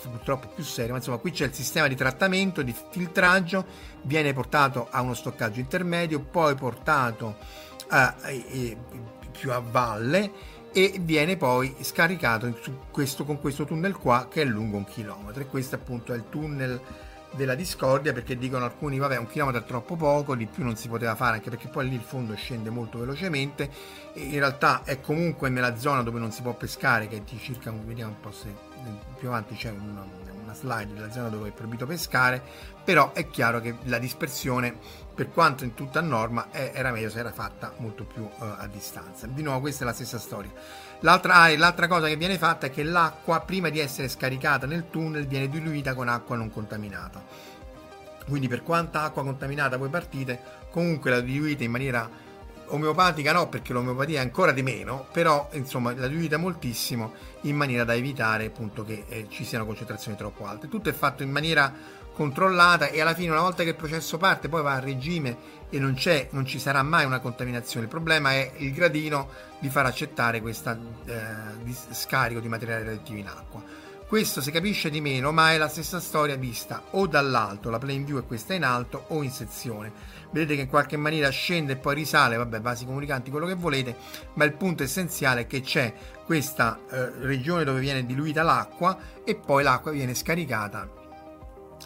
purtroppo 0.01 0.47
più 0.49 0.63
serio, 0.63 0.91
ma 0.91 0.97
insomma 0.97 1.17
qui 1.17 1.31
c'è 1.31 1.45
il 1.45 1.53
sistema 1.53 1.87
di 1.87 1.95
trattamento, 1.95 2.61
di 2.61 2.73
filtraggio, 2.89 3.65
viene 4.03 4.33
portato 4.33 4.87
a 4.89 5.01
uno 5.01 5.13
stoccaggio 5.13 5.59
intermedio, 5.59 6.19
poi 6.19 6.55
portato 6.55 7.37
a, 7.89 8.07
a, 8.07 8.15
a, 8.21 8.77
più 9.31 9.51
a 9.51 9.59
valle 9.59 10.55
e 10.71 10.99
viene 11.01 11.37
poi 11.37 11.75
scaricato 11.81 12.55
questo, 12.91 13.25
con 13.25 13.39
questo 13.39 13.65
tunnel 13.65 13.95
qua 13.95 14.27
che 14.29 14.41
è 14.41 14.45
lungo 14.45 14.77
un 14.77 14.85
chilometro. 14.85 15.41
E 15.41 15.47
questo 15.47 15.75
appunto 15.75 16.13
è 16.13 16.15
il 16.15 16.25
tunnel 16.29 16.79
della 17.31 17.55
discordia 17.55 18.13
perché 18.13 18.37
dicono 18.37 18.63
alcuni 18.63 18.97
vabbè 18.97 19.17
un 19.17 19.27
chilometro 19.27 19.61
è 19.61 19.65
troppo 19.65 19.95
poco 19.95 20.33
di 20.33 20.45
più 20.45 20.63
non 20.63 20.77
si 20.77 20.87
poteva 20.87 21.13
fare 21.13 21.35
anche 21.35 21.49
perché 21.49 21.67
poi 21.67 21.89
lì 21.89 21.95
il 21.95 22.01
fondo 22.01 22.35
scende 22.35 22.69
molto 22.69 22.99
velocemente. 22.99 23.69
E 24.13 24.21
in 24.21 24.39
realtà 24.39 24.83
è 24.83 25.01
comunque 25.01 25.49
nella 25.49 25.77
zona 25.77 26.03
dove 26.03 26.19
non 26.19 26.31
si 26.31 26.41
può 26.41 26.53
pescare 26.53 27.07
che 27.07 27.17
è 27.17 27.21
di 27.21 27.37
circa 27.39 27.71
vediamo 27.71 28.11
un 28.11 28.19
po' 28.19 28.31
se 28.31 28.53
più 29.17 29.27
avanti 29.29 29.55
c'è 29.55 29.71
una, 29.71 30.05
una 30.43 30.53
slide 30.53 30.93
della 30.93 31.11
zona 31.11 31.29
dove 31.29 31.49
è 31.49 31.51
proibito 31.51 31.85
pescare 31.85 32.41
però 32.83 33.11
è 33.13 33.27
chiaro 33.29 33.59
che 33.59 33.75
la 33.83 33.97
dispersione 33.97 35.05
per 35.17 35.31
quanto 35.31 35.63
in 35.63 35.73
tutta 35.73 35.99
norma 35.99 36.49
era 36.51 36.91
meglio 36.91 37.09
se 37.09 37.17
era 37.17 37.31
fatta 37.31 37.73
molto 37.77 38.03
più 38.03 38.21
uh, 38.21 38.31
a 38.37 38.67
distanza 38.67 39.25
di 39.25 39.41
nuovo 39.41 39.61
questa 39.61 39.83
è 39.83 39.87
la 39.87 39.93
stessa 39.93 40.19
storia 40.19 40.51
L'altra, 41.01 41.35
ah, 41.35 41.55
l'altra, 41.55 41.87
cosa 41.87 42.07
che 42.07 42.15
viene 42.15 42.39
fatta 42.39 42.67
è 42.67 42.71
che 42.71 42.81
l'acqua, 42.81 43.41
prima 43.41 43.69
di 43.69 43.79
essere 43.79 44.07
scaricata 44.07 44.65
nel 44.65 44.89
tunnel, 44.89 45.27
viene 45.27 45.47
diluita 45.47 45.93
con 45.93 46.07
acqua 46.07 46.35
non 46.35 46.49
contaminata. 46.49 47.23
Quindi 48.27 48.47
per 48.47 48.63
quanta 48.63 49.03
acqua 49.03 49.23
contaminata 49.23 49.77
voi 49.77 49.89
partite, 49.89 50.39
comunque 50.71 51.11
la 51.11 51.19
diluite 51.19 51.63
in 51.63 51.71
maniera 51.71 52.09
omeopatica 52.69 53.31
no, 53.31 53.47
perché 53.47 53.73
l'omeopatia 53.73 54.19
è 54.19 54.23
ancora 54.23 54.51
di 54.51 54.63
meno, 54.63 55.07
però 55.11 55.49
insomma 55.51 55.93
la 55.95 56.07
diluite 56.07 56.35
moltissimo 56.35 57.13
in 57.41 57.55
maniera 57.55 57.83
da 57.83 57.93
evitare 57.93 58.47
appunto 58.47 58.83
che 58.83 59.05
eh, 59.07 59.27
ci 59.29 59.45
siano 59.45 59.67
concentrazioni 59.67 60.17
troppo 60.17 60.47
alte. 60.47 60.67
Tutto 60.67 60.89
è 60.89 60.93
fatto 60.93 61.21
in 61.21 61.29
maniera 61.29 61.71
controllata 62.17 62.87
e 62.87 62.99
alla 62.99 63.13
fine 63.13 63.29
una 63.29 63.41
volta 63.41 63.61
che 63.61 63.69
il 63.69 63.75
processo 63.75 64.17
parte 64.17 64.49
poi 64.49 64.63
va 64.63 64.73
a 64.73 64.79
regime 64.79 65.37
e 65.69 65.77
non, 65.77 65.95
non 66.31 66.45
ci 66.47 66.57
sarà 66.57 66.81
mai 66.81 67.05
una 67.05 67.19
contaminazione. 67.19 67.85
Il 67.85 67.91
problema 67.91 68.31
è 68.31 68.53
il 68.57 68.73
gradino 68.73 69.29
di 69.59 69.69
far 69.69 69.85
accettare 69.85 70.41
questo 70.41 70.75
eh, 71.05 71.13
scarico 71.91 72.39
di 72.39 72.47
materiale 72.47 72.85
radioattivo 72.85 73.19
in 73.19 73.27
acqua. 73.27 73.63
Questo 74.07 74.41
si 74.41 74.49
capisce 74.49 74.89
di 74.89 74.99
meno, 74.99 75.31
ma 75.31 75.51
è 75.51 75.57
la 75.57 75.67
stessa 75.67 75.99
storia 75.99 76.37
vista 76.37 76.81
o 76.91 77.05
dall'alto, 77.05 77.69
la 77.69 77.77
plane 77.77 77.99
view 77.99 78.17
è 78.17 78.25
questa 78.25 78.55
in 78.55 78.63
alto, 78.63 79.05
o 79.09 79.21
in 79.21 79.29
sezione. 79.29 79.91
Vedete 80.31 80.55
che 80.55 80.61
in 80.61 80.69
qualche 80.69 80.97
maniera 80.97 81.29
scende 81.29 81.73
e 81.73 81.75
poi 81.75 81.93
risale, 81.93 82.37
vabbè, 82.37 82.61
vasi 82.61 82.85
comunicanti, 82.85 83.29
quello 83.29 83.45
che 83.45 83.53
volete, 83.53 83.95
ma 84.35 84.43
il 84.43 84.53
punto 84.53 84.81
essenziale 84.81 85.41
è 85.41 85.47
che 85.47 85.61
c'è 85.61 85.93
questa 86.25 86.79
eh, 86.89 87.11
regione 87.19 87.63
dove 87.63 87.79
viene 87.79 88.05
diluita 88.07 88.41
l'acqua 88.41 88.97
e 89.23 89.35
poi 89.35 89.61
l'acqua 89.61 89.91
viene 89.91 90.15
scaricata 90.15 91.05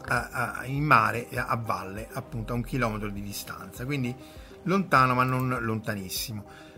a, 0.06 0.30
a, 0.60 0.66
in 0.66 0.84
mare, 0.84 1.28
a 1.34 1.56
valle, 1.56 2.08
appunto 2.12 2.54
a 2.54 2.56
un 2.56 2.64
chilometro 2.64 3.10
di 3.10 3.22
distanza, 3.22 3.86
quindi 3.86 4.16
lontano 4.64 5.14
ma 5.14 5.24
non 5.24 5.58
lontanissimo. 5.62 6.70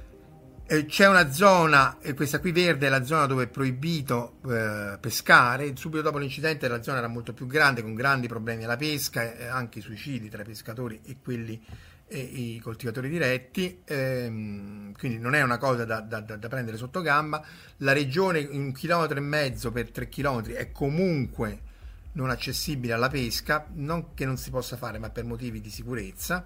Eh, 0.66 0.86
c'è 0.86 1.08
una 1.08 1.30
zona, 1.32 1.98
eh, 2.00 2.14
questa 2.14 2.40
qui 2.40 2.54
verde 2.54 2.88
è 2.88 2.90
la 2.90 3.04
zona 3.04 3.26
dove 3.26 3.44
è 3.44 3.48
proibito 3.48 4.38
eh, 4.48 4.98
pescare, 5.00 5.76
subito 5.76 6.02
dopo 6.02 6.18
l'incidente 6.18 6.70
la 6.70 6.82
zona 6.82 7.00
era 7.00 7.08
molto 7.08 7.34
più 7.34 7.48
grande 7.48 7.82
con 7.82 7.94
grandi 7.94 8.28
problemi 8.28 8.64
alla 8.64 8.78
pesca 8.78 9.36
e 9.36 9.46
anche 9.46 9.82
suicidi 9.82 10.30
tra 10.30 10.42
i 10.42 10.46
pescatori 10.46 11.02
e 11.04 11.18
quelli 11.22 11.62
e 12.08 12.20
i 12.20 12.60
coltivatori 12.60 13.10
diretti, 13.10 13.82
ehm, 13.86 14.94
quindi 14.94 15.18
non 15.18 15.34
è 15.34 15.42
una 15.42 15.58
cosa 15.58 15.84
da, 15.84 16.00
da, 16.00 16.20
da, 16.20 16.48
prendere 16.48 16.78
sotto 16.78 17.02
gamba. 17.02 17.44
La 17.78 17.92
regione 17.92 18.48
un 18.52 18.72
chilometro 18.72 19.18
e 19.18 19.22
mezzo 19.22 19.72
per 19.72 19.90
tre 19.90 20.08
chilometri 20.08 20.54
è 20.54 20.72
comunque 20.72 21.72
non 22.14 22.30
accessibile 22.30 22.94
alla 22.94 23.10
pesca, 23.10 23.68
non 23.74 24.14
che 24.14 24.26
non 24.26 24.38
si 24.38 24.50
possa 24.50 24.78
fare, 24.78 24.98
ma 24.98 25.10
per 25.10 25.24
motivi 25.26 25.62
di 25.62 25.70
sicurezza. 25.70 26.46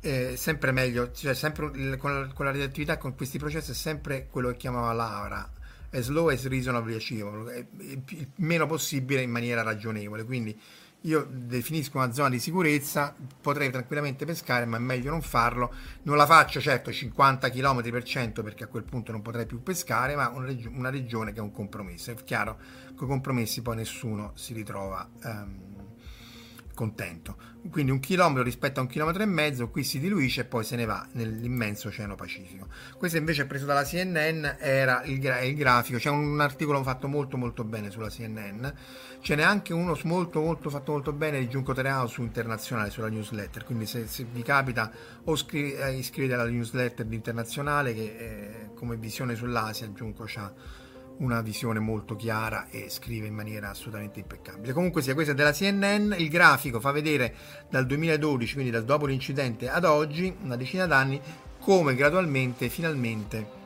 Eh, 0.00 0.36
sempre 0.36 0.70
meglio, 0.70 1.12
cioè 1.12 1.34
sempre 1.34 1.96
con 1.96 2.20
la, 2.20 2.26
con 2.26 2.44
la 2.44 2.50
radioattività, 2.50 2.98
con 2.98 3.14
questi 3.14 3.38
processi 3.38 3.70
è 3.70 3.74
sempre 3.74 4.26
quello 4.28 4.50
che 4.50 4.56
chiamava 4.56 4.92
Laura, 4.92 5.50
as 5.92 6.08
low 6.08 6.28
as 6.28 6.46
reasonably 6.46 6.94
achievable, 6.94 7.68
il 7.78 8.28
meno 8.36 8.66
possibile 8.66 9.22
in 9.22 9.30
maniera 9.30 9.62
ragionevole, 9.62 10.24
quindi 10.24 10.60
io 11.04 11.26
definisco 11.30 11.98
una 11.98 12.12
zona 12.12 12.30
di 12.30 12.38
sicurezza, 12.38 13.14
potrei 13.40 13.70
tranquillamente 13.70 14.24
pescare, 14.24 14.64
ma 14.64 14.78
è 14.78 14.80
meglio 14.80 15.10
non 15.10 15.20
farlo. 15.20 15.72
Non 16.02 16.16
la 16.16 16.26
faccio 16.26 16.60
certo 16.60 16.90
50 16.90 17.50
km 17.50 17.82
per 17.90 18.04
cento 18.04 18.42
perché 18.42 18.64
a 18.64 18.68
quel 18.68 18.84
punto 18.84 19.12
non 19.12 19.20
potrei 19.20 19.44
più 19.44 19.62
pescare, 19.62 20.16
ma 20.16 20.28
una, 20.28 20.46
reg- 20.46 20.70
una 20.72 20.90
regione 20.90 21.32
che 21.32 21.40
è 21.40 21.42
un 21.42 21.52
compromesso. 21.52 22.10
È 22.10 22.14
chiaro, 22.24 22.58
con 22.94 23.06
i 23.06 23.10
compromessi 23.10 23.60
poi 23.60 23.76
nessuno 23.76 24.32
si 24.34 24.54
ritrova 24.54 25.06
um, 25.24 25.73
contento. 26.74 27.52
Quindi 27.70 27.92
un 27.92 28.00
chilometro 28.00 28.42
rispetto 28.42 28.78
a 28.78 28.82
un 28.82 28.88
chilometro 28.88 29.22
e 29.22 29.26
mezzo 29.26 29.70
qui 29.70 29.84
si 29.84 29.98
diluisce 29.98 30.42
e 30.42 30.44
poi 30.44 30.64
se 30.64 30.76
ne 30.76 30.84
va 30.84 31.06
nell'immenso 31.12 31.88
Oceano 31.88 32.14
Pacifico. 32.14 32.66
Questo 32.98 33.16
invece 33.16 33.46
preso 33.46 33.64
dalla 33.64 33.84
CNN 33.84 34.44
era 34.58 35.02
il, 35.04 35.18
gra- 35.18 35.40
il 35.40 35.54
grafico, 35.54 35.98
c'è 35.98 36.10
un, 36.10 36.40
articolo 36.40 36.82
fatto 36.82 37.08
molto 37.08 37.38
molto 37.38 37.64
bene 37.64 37.90
sulla 37.90 38.10
CNN, 38.10 38.66
ce 39.20 39.34
n'è 39.34 39.42
anche 39.42 39.72
uno 39.72 39.98
molto 40.02 40.40
molto 40.40 40.68
fatto 40.68 40.92
molto 40.92 41.12
bene 41.12 41.38
di 41.38 41.48
Giunco 41.48 41.72
Tereao 41.72 42.06
su 42.06 42.20
Internazionale, 42.20 42.90
sulla 42.90 43.08
newsletter, 43.08 43.64
quindi 43.64 43.86
se, 43.86 44.06
se 44.06 44.26
vi 44.30 44.42
capita 44.42 44.90
o 45.24 45.34
scri- 45.34 45.74
eh, 45.74 45.96
iscrivetevi 45.96 46.40
alla 46.40 46.50
newsletter 46.50 47.06
di 47.06 47.14
Internazionale 47.14 47.94
che 47.94 48.16
eh, 48.18 48.74
come 48.74 48.96
visione 48.96 49.34
sull'Asia 49.34 49.90
Giunco 49.92 50.24
c'ha 50.26 50.52
una 51.18 51.40
visione 51.40 51.78
molto 51.78 52.16
chiara 52.16 52.66
e 52.70 52.86
scrive 52.88 53.26
in 53.26 53.34
maniera 53.34 53.70
assolutamente 53.70 54.20
impeccabile. 54.20 54.72
Comunque 54.72 55.02
sia, 55.02 55.14
questa 55.14 55.32
è 55.32 55.34
della 55.34 55.52
CNN, 55.52 56.12
il 56.16 56.28
grafico 56.28 56.80
fa 56.80 56.90
vedere 56.90 57.34
dal 57.70 57.86
2012, 57.86 58.54
quindi 58.54 58.70
dal 58.70 58.84
dopo 58.84 59.06
l'incidente 59.06 59.68
ad 59.68 59.84
oggi, 59.84 60.34
una 60.42 60.56
decina 60.56 60.86
d'anni, 60.86 61.20
come 61.60 61.94
gradualmente, 61.94 62.68
finalmente, 62.68 63.62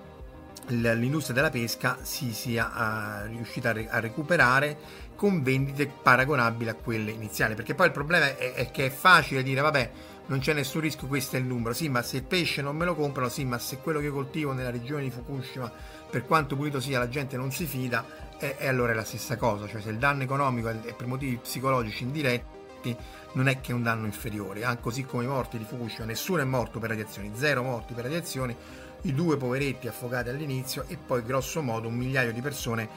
l'industria 0.69 1.35
della 1.35 1.51
pesca 1.51 1.99
si 2.03 2.33
sia 2.33 3.25
uh, 3.25 3.27
riuscita 3.29 3.71
a, 3.71 3.73
re- 3.73 3.89
a, 3.89 4.01
recuperare 4.01 5.07
con 5.15 5.43
vendite 5.43 5.87
paragonabili 5.87 6.69
a 6.69 6.75
quelle 6.75 7.11
iniziali. 7.11 7.55
Perché 7.55 7.75
poi 7.75 7.87
il 7.87 7.93
problema 7.93 8.37
è, 8.37 8.53
è 8.53 8.71
che 8.71 8.87
è 8.87 8.91
facile 8.91 9.43
dire, 9.43 9.63
vabbè, 9.63 9.91
non 10.27 10.41
c'è 10.41 10.53
nessun 10.53 10.83
rischio, 10.83 11.09
questo 11.09 11.37
è 11.37 11.39
il 11.39 11.47
numero. 11.47 11.73
Sì, 11.75 11.89
ma 11.89 12.03
se 12.03 12.19
il 12.19 12.23
pesce 12.23 12.63
non 12.63 12.77
me 12.77 12.85
lo 12.85 12.95
comprano, 12.95 13.29
sì, 13.29 13.45
ma 13.45 13.59
se 13.59 13.79
quello 13.79 14.01
che 14.01 14.11
coltivo 14.11 14.53
nella 14.53 14.71
regione 14.71 15.03
di 15.03 15.11
Fukushima 15.11 15.73
per 16.11 16.27
quanto 16.27 16.57
pulito 16.57 16.81
sia, 16.81 16.99
la 16.99 17.09
gente 17.09 17.37
non 17.37 17.51
si 17.53 17.66
fida, 17.66 18.05
e, 18.38 18.57
e 18.59 18.68
allora 18.68 18.92
è 18.92 18.94
la 18.94 19.05
stessa 19.05 19.37
cosa, 19.37 19.66
cioè 19.66 19.81
se 19.81 19.90
il 19.90 19.99
danno 19.99 20.23
economico 20.23 20.68
è 20.68 20.94
per 20.94 21.07
motivi 21.07 21.37
psicologici 21.37 22.05
indiretti, 22.05 22.97
non 23.33 23.49
è 23.49 23.61
che 23.61 23.73
è 23.73 23.75
un 23.75 23.83
danno 23.83 24.07
inferiore, 24.07 24.64
ah, 24.64 24.77
così 24.77 25.05
come 25.05 25.25
i 25.25 25.27
morti 25.27 25.59
di 25.59 25.64
Fukushima, 25.64 26.07
nessuno 26.07 26.40
è 26.40 26.44
morto 26.44 26.79
per 26.79 26.90
radiazioni, 26.90 27.33
zero 27.35 27.62
morti 27.62 27.92
per 27.92 28.05
radiazioni, 28.05 28.57
i 29.03 29.14
due 29.14 29.37
poveretti 29.37 29.87
affogati 29.88 30.29
all'inizio 30.29 30.85
e 30.88 30.97
poi 30.97 31.23
grosso 31.23 31.62
modo 31.62 31.88
un 31.88 31.94
migliaio 31.94 32.33
di 32.33 32.40
persone 32.40 32.88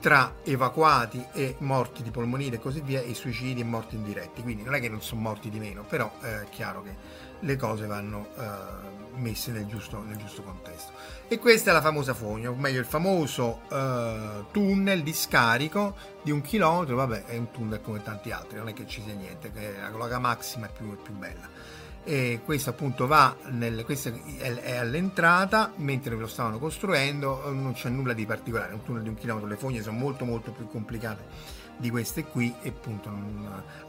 tra 0.00 0.36
evacuati 0.44 1.24
e 1.32 1.56
morti 1.58 2.02
di 2.02 2.10
polmonite 2.10 2.56
e 2.56 2.58
così 2.58 2.80
via, 2.80 3.00
e 3.00 3.14
suicidi 3.14 3.60
e 3.60 3.64
morti 3.64 3.96
indiretti. 3.96 4.42
Quindi 4.42 4.62
non 4.62 4.74
è 4.74 4.80
che 4.80 4.88
non 4.88 5.02
sono 5.02 5.20
morti 5.20 5.50
di 5.50 5.58
meno, 5.58 5.82
però 5.82 6.10
è 6.20 6.44
chiaro 6.50 6.82
che 6.82 6.94
le 7.40 7.56
cose 7.56 7.86
vanno 7.86 8.28
uh, 8.36 9.07
messe 9.18 9.50
nel 9.50 9.66
giusto, 9.66 10.02
nel 10.02 10.16
giusto, 10.16 10.42
contesto. 10.42 10.92
E 11.28 11.38
questa 11.38 11.70
è 11.70 11.72
la 11.74 11.80
famosa 11.80 12.14
fogna, 12.14 12.50
o 12.50 12.54
meglio 12.54 12.80
il 12.80 12.86
famoso 12.86 13.60
uh, 13.68 14.50
tunnel 14.50 15.02
di 15.02 15.12
scarico 15.12 15.94
di 16.22 16.30
un 16.30 16.40
chilometro, 16.40 16.96
vabbè 16.96 17.24
è 17.24 17.36
un 17.36 17.50
tunnel 17.50 17.80
come 17.80 18.02
tanti 18.02 18.30
altri, 18.30 18.58
non 18.58 18.68
è 18.68 18.72
che 18.72 18.86
ci 18.86 19.02
sia 19.02 19.14
niente, 19.14 19.52
la 19.80 19.90
cloaca 19.90 20.18
massima 20.18 20.66
è 20.66 20.70
più, 20.70 20.92
è 20.92 20.96
più 20.96 21.14
bella. 21.14 21.76
E 22.04 22.40
questo 22.42 22.70
appunto 22.70 23.06
va 23.06 23.36
nel, 23.50 23.84
questo 23.84 24.10
è, 24.38 24.76
all'entrata 24.76 25.72
mentre 25.76 26.14
lo 26.14 26.26
stavano 26.26 26.58
costruendo 26.58 27.50
non 27.50 27.74
c'è 27.74 27.90
nulla 27.90 28.14
di 28.14 28.24
particolare. 28.24 28.72
Un 28.72 28.82
tunnel 28.82 29.02
di 29.02 29.10
un 29.10 29.16
chilometro 29.16 29.46
le 29.46 29.56
fogne 29.56 29.82
sono 29.82 29.98
molto 29.98 30.24
molto 30.24 30.52
più 30.52 30.68
complicate 30.68 31.57
di 31.78 31.90
queste 31.90 32.24
qui 32.24 32.54
e 32.62 32.68
appunto 32.68 33.10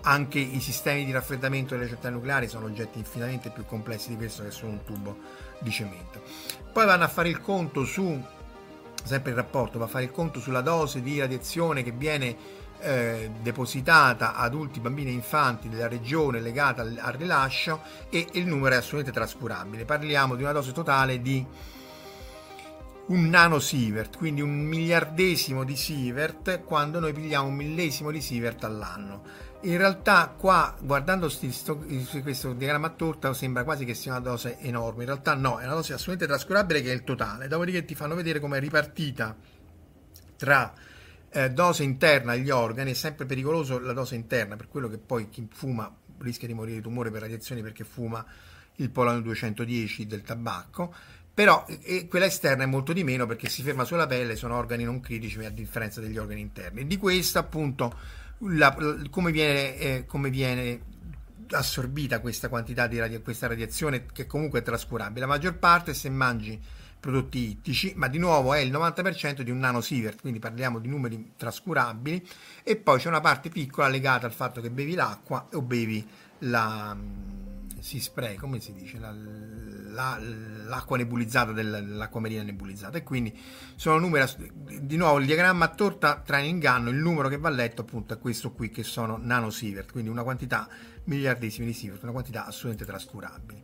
anche 0.02 0.40
i 0.40 0.60
sistemi 0.60 1.06
di 1.06 1.12
raffreddamento 1.12 1.76
delle 1.76 1.88
centrali 1.88 2.16
nucleari 2.16 2.48
sono 2.48 2.66
oggetti 2.66 3.00
infinitamente 3.00 3.50
più 3.50 3.66
complessi 3.66 4.10
di 4.10 4.16
questo 4.16 4.44
che 4.44 4.52
solo 4.52 4.72
un 4.72 4.84
tubo 4.84 5.18
di 5.60 5.72
cemento 5.72 6.22
poi 6.72 6.86
vanno 6.86 7.04
a 7.04 7.08
fare 7.08 7.30
il 7.30 7.42
conto 7.42 7.84
su 7.84 8.24
sempre 9.04 9.32
il 9.32 9.38
rapporto 9.38 9.80
va 9.80 9.86
a 9.86 9.90
fare 9.90 10.06
il 10.06 10.12
conto 10.12 10.40
sulla 10.40 10.62
dose 10.62 11.02
di 11.02 11.20
radiazione 11.20 11.84
che 11.84 11.92
viene 11.92 12.58
eh, 12.82 13.30
depositata 13.42 14.36
adulti, 14.36 14.80
bambini 14.80 15.10
e 15.10 15.14
infanti 15.14 15.68
della 15.68 15.88
regione 15.88 16.40
legata 16.40 16.82
al, 16.82 16.98
al, 17.02 17.14
rilascio 17.14 17.82
e 18.10 18.26
il 18.34 18.48
numero 18.48 18.76
è 18.76 18.78
assolutamente 18.78 19.12
trascurabile. 19.12 19.84
Parliamo 19.84 20.36
di 20.36 20.44
una 20.44 20.54
dose 20.54 20.72
totale 20.72 21.22
di 21.22 21.46
un 23.10 23.28
nanosievert, 23.28 24.18
quindi 24.18 24.42
un 24.42 24.60
miliardesimo 24.60 25.64
di 25.64 25.76
sievert 25.76 26.64
quando 26.64 27.00
noi 27.00 27.14
pigliamo 27.14 27.48
un 27.48 27.56
millesimo 27.56 28.12
di 28.12 28.22
sievert 28.22 28.64
all'anno. 28.64 29.48
In 29.62 29.78
realtà 29.78 30.34
qua 30.38 30.76
guardando 30.80 31.28
sto, 31.28 31.84
questo 32.22 32.54
diagramma 32.54 32.88
a 32.88 32.92
torta 32.92 33.34
sembra 33.34 33.64
quasi 33.64 33.84
che 33.84 33.94
sia 33.94 34.12
una 34.12 34.22
dose 34.22 34.60
enorme, 34.60 35.02
in 35.02 35.10
realtà 35.10 35.34
no, 35.34 35.58
è 35.58 35.66
una 35.66 35.74
dose 35.74 35.94
assolutamente 35.94 36.28
trascurabile 36.28 36.82
che 36.82 36.92
è 36.92 36.94
il 36.94 37.04
totale, 37.04 37.48
dopodiché 37.48 37.84
ti 37.84 37.96
fanno 37.96 38.16
vedere 38.16 38.40
come 38.40 38.58
è 38.58 38.60
ripartita 38.60 39.36
tra 40.38 40.74
eh, 41.32 41.52
dose 41.52 41.84
interna 41.84 42.34
agli 42.34 42.50
organi, 42.50 42.92
è 42.92 42.94
sempre 42.96 43.26
pericoloso 43.26 43.80
la 43.80 43.94
dose 43.94 44.16
interna, 44.16 44.56
per 44.56 44.68
quello 44.68 44.88
che 44.88 44.98
poi 44.98 45.30
chi 45.30 45.48
fuma 45.52 45.94
rischia 46.20 46.48
di 46.48 46.54
morire 46.54 46.78
di 46.78 46.84
tumore 46.84 47.12
per 47.12 47.22
radiazioni 47.22 47.62
perché 47.62 47.84
fuma 47.84 48.26
il 48.80 48.90
polonio 48.90 49.22
210 49.22 50.08
del 50.08 50.22
tabacco, 50.22 50.94
però 51.40 51.66
quella 52.10 52.26
esterna 52.26 52.64
è 52.64 52.66
molto 52.66 52.92
di 52.92 53.02
meno 53.06 53.26
perché 53.26 53.48
si 53.48 53.62
ferma 53.62 53.86
sulla 53.86 54.08
pelle, 54.08 54.36
sono 54.36 54.58
organi 54.58 54.84
non 54.84 55.00
critici 55.00 55.40
a 55.46 55.50
differenza 55.50 56.02
degli 56.02 56.18
organi 56.18 56.42
interni. 56.42 56.86
Di 56.86 56.98
questo 56.98 57.40
appunto 57.40 57.98
la, 58.40 58.76
come, 59.10 59.32
viene, 59.32 59.78
eh, 59.78 60.06
come 60.06 60.32
viene 60.32 60.82
assorbita 61.52 62.20
questa 62.20 62.50
quantità 62.50 62.88
di 62.88 63.00
radio, 63.00 63.22
questa 63.22 63.48
radiazione 63.48 64.08
che 64.12 64.28
comunque 64.28 64.60
è 64.60 64.64
trascurabile. 64.64 65.22
La 65.22 65.28
maggior 65.28 65.58
parte 65.58 65.94
se 65.94 66.10
mangi 66.10 66.62
prodotti 67.00 67.52
ittici, 67.52 67.94
ma 67.96 68.10
di 68.10 68.18
nuovo 68.18 68.54
è 68.54 68.60
il 68.60 68.70
90% 68.70 69.40
di 69.40 69.50
un 69.50 69.60
nanosievert, 69.60 70.20
quindi 70.20 70.40
parliamo 70.40 70.78
di 70.80 70.90
numeri 70.90 71.36
trascurabili, 71.38 72.28
e 72.64 72.76
poi 72.76 73.00
c'è 73.00 73.08
una 73.08 73.22
parte 73.22 73.48
piccola 73.48 73.88
legata 73.88 74.26
al 74.26 74.34
fatto 74.34 74.60
che 74.60 74.72
bevi 74.72 74.94
l'acqua 74.94 75.48
o 75.54 75.62
bevi 75.62 76.06
la 76.40 76.98
si 77.82 78.00
spray, 78.00 78.36
come 78.36 78.60
si 78.60 78.74
dice, 78.74 79.00
la, 79.00 79.12
la, 79.12 80.20
l'acqua 80.66 80.98
nebulizzata 80.98 81.52
dell'acqua 81.52 82.20
marina 82.20 82.44
nebulizzata 82.44 82.98
e 82.98 83.04
quindi 83.04 83.38
sono 83.76 84.00
numeri, 84.00 84.26
di 84.82 84.98
nuovo 84.98 85.20
il 85.20 85.26
diagramma 85.26 85.66
a 85.66 85.70
torta 85.70 86.22
trae 86.24 86.44
in 86.44 86.56
inganno, 86.56 86.90
il 86.90 86.98
numero 86.98 87.28
che 87.28 87.38
va 87.38 87.50
letto 87.50 87.82
appunto 87.82 88.14
è 88.14 88.20
questo 88.20 88.52
qui 88.52 88.70
che 88.70 88.84
sono 88.84 89.18
nanosievert, 89.22 89.92
quindi 89.92 90.10
una 90.10 90.24
quantità 90.24 90.68
miliardesimi 91.06 91.66
di 91.66 91.74
sievert, 91.74 92.04
una 92.04 92.12
quantità 92.12 92.46
assolutamente 92.46 92.86
trascurabile. 92.86 93.64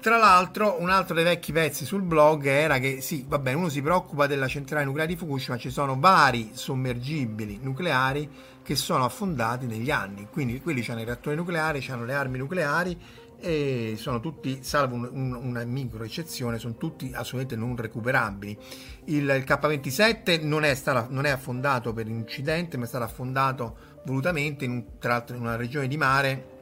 Tra 0.00 0.16
l'altro, 0.16 0.80
un 0.80 0.88
altro 0.88 1.14
dei 1.14 1.24
vecchi 1.24 1.52
pezzi 1.52 1.84
sul 1.84 2.00
blog 2.00 2.46
era 2.46 2.78
che 2.78 3.02
sì, 3.02 3.22
va 3.28 3.38
bene, 3.38 3.58
uno 3.58 3.68
si 3.68 3.82
preoccupa 3.82 4.26
della 4.26 4.48
centrale 4.48 4.86
nucleare 4.86 5.10
di 5.10 5.16
Fukushima, 5.18 5.58
ci 5.58 5.68
sono 5.68 5.98
vari 5.98 6.52
sommergibili 6.54 7.58
nucleari 7.60 8.26
che 8.62 8.76
sono 8.76 9.04
affondati 9.04 9.66
negli 9.66 9.90
anni, 9.90 10.26
quindi 10.30 10.58
quelli 10.62 10.82
hanno 10.88 11.02
i 11.02 11.04
reattori 11.04 11.36
nucleari, 11.36 11.84
hanno 11.90 12.06
le 12.06 12.14
armi 12.14 12.38
nucleari 12.38 12.98
e 13.40 13.94
sono 13.96 14.20
tutti, 14.20 14.62
salvo 14.62 14.94
un, 14.94 15.08
un, 15.10 15.34
una 15.34 15.64
micro 15.64 16.04
eccezione, 16.04 16.58
sono 16.58 16.76
tutti 16.76 17.10
assolutamente 17.14 17.56
non 17.56 17.76
recuperabili. 17.76 18.58
Il, 19.06 19.24
il 19.24 19.44
K27 19.46 20.44
non 20.44 20.64
è, 20.64 20.74
stato, 20.74 21.12
non 21.12 21.24
è, 21.24 21.30
affondato 21.30 21.92
per 21.92 22.06
incidente, 22.06 22.76
ma 22.76 22.84
è 22.84 22.88
stato 22.88 23.04
affondato 23.04 23.76
volutamente 24.04 24.64
in, 24.64 24.98
tra 24.98 25.12
l'altro 25.12 25.36
in 25.36 25.42
una 25.42 25.56
regione 25.56 25.88
di 25.88 25.96
mare 25.96 26.58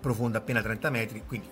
profonda 0.00 0.38
appena 0.38 0.62
30 0.62 0.90
metri, 0.90 1.22
quindi 1.26 1.48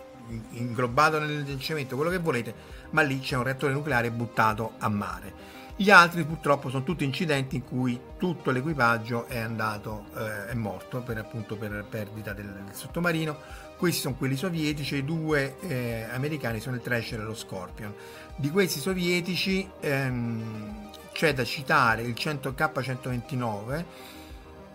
inglobato 0.52 1.18
nel 1.18 1.58
cemento, 1.58 1.96
quello 1.96 2.10
che 2.10 2.18
volete, 2.18 2.54
ma 2.90 3.02
lì 3.02 3.18
c'è 3.20 3.36
un 3.36 3.42
reattore 3.42 3.72
nucleare 3.72 4.10
buttato 4.10 4.74
a 4.78 4.88
mare. 4.88 5.60
Gli 5.74 5.90
altri 5.90 6.24
purtroppo 6.24 6.68
sono 6.68 6.84
tutti 6.84 7.02
incidenti 7.02 7.56
in 7.56 7.64
cui 7.64 7.98
tutto 8.18 8.50
l'equipaggio 8.50 9.26
è 9.26 9.38
andato, 9.38 10.04
eh, 10.16 10.48
è 10.48 10.54
morto 10.54 11.00
per, 11.00 11.16
appunto 11.16 11.56
per 11.56 11.84
perdita 11.88 12.32
del, 12.32 12.46
del, 12.46 12.74
sottomarino. 12.74 13.36
Questi 13.82 14.02
sono 14.02 14.14
quelli 14.14 14.36
sovietici, 14.36 14.94
i 14.94 15.04
due 15.04 15.56
eh, 15.62 16.06
americani 16.12 16.60
sono 16.60 16.76
il 16.76 16.82
Thrasher 16.82 17.18
e 17.18 17.24
lo 17.24 17.34
Scorpion. 17.34 17.92
Di 18.36 18.48
questi 18.48 18.78
sovietici 18.78 19.68
ehm, 19.80 20.90
c'è 21.10 21.34
da 21.34 21.42
citare 21.42 22.02
il 22.02 22.14
100 22.14 22.54
K129 22.56 23.84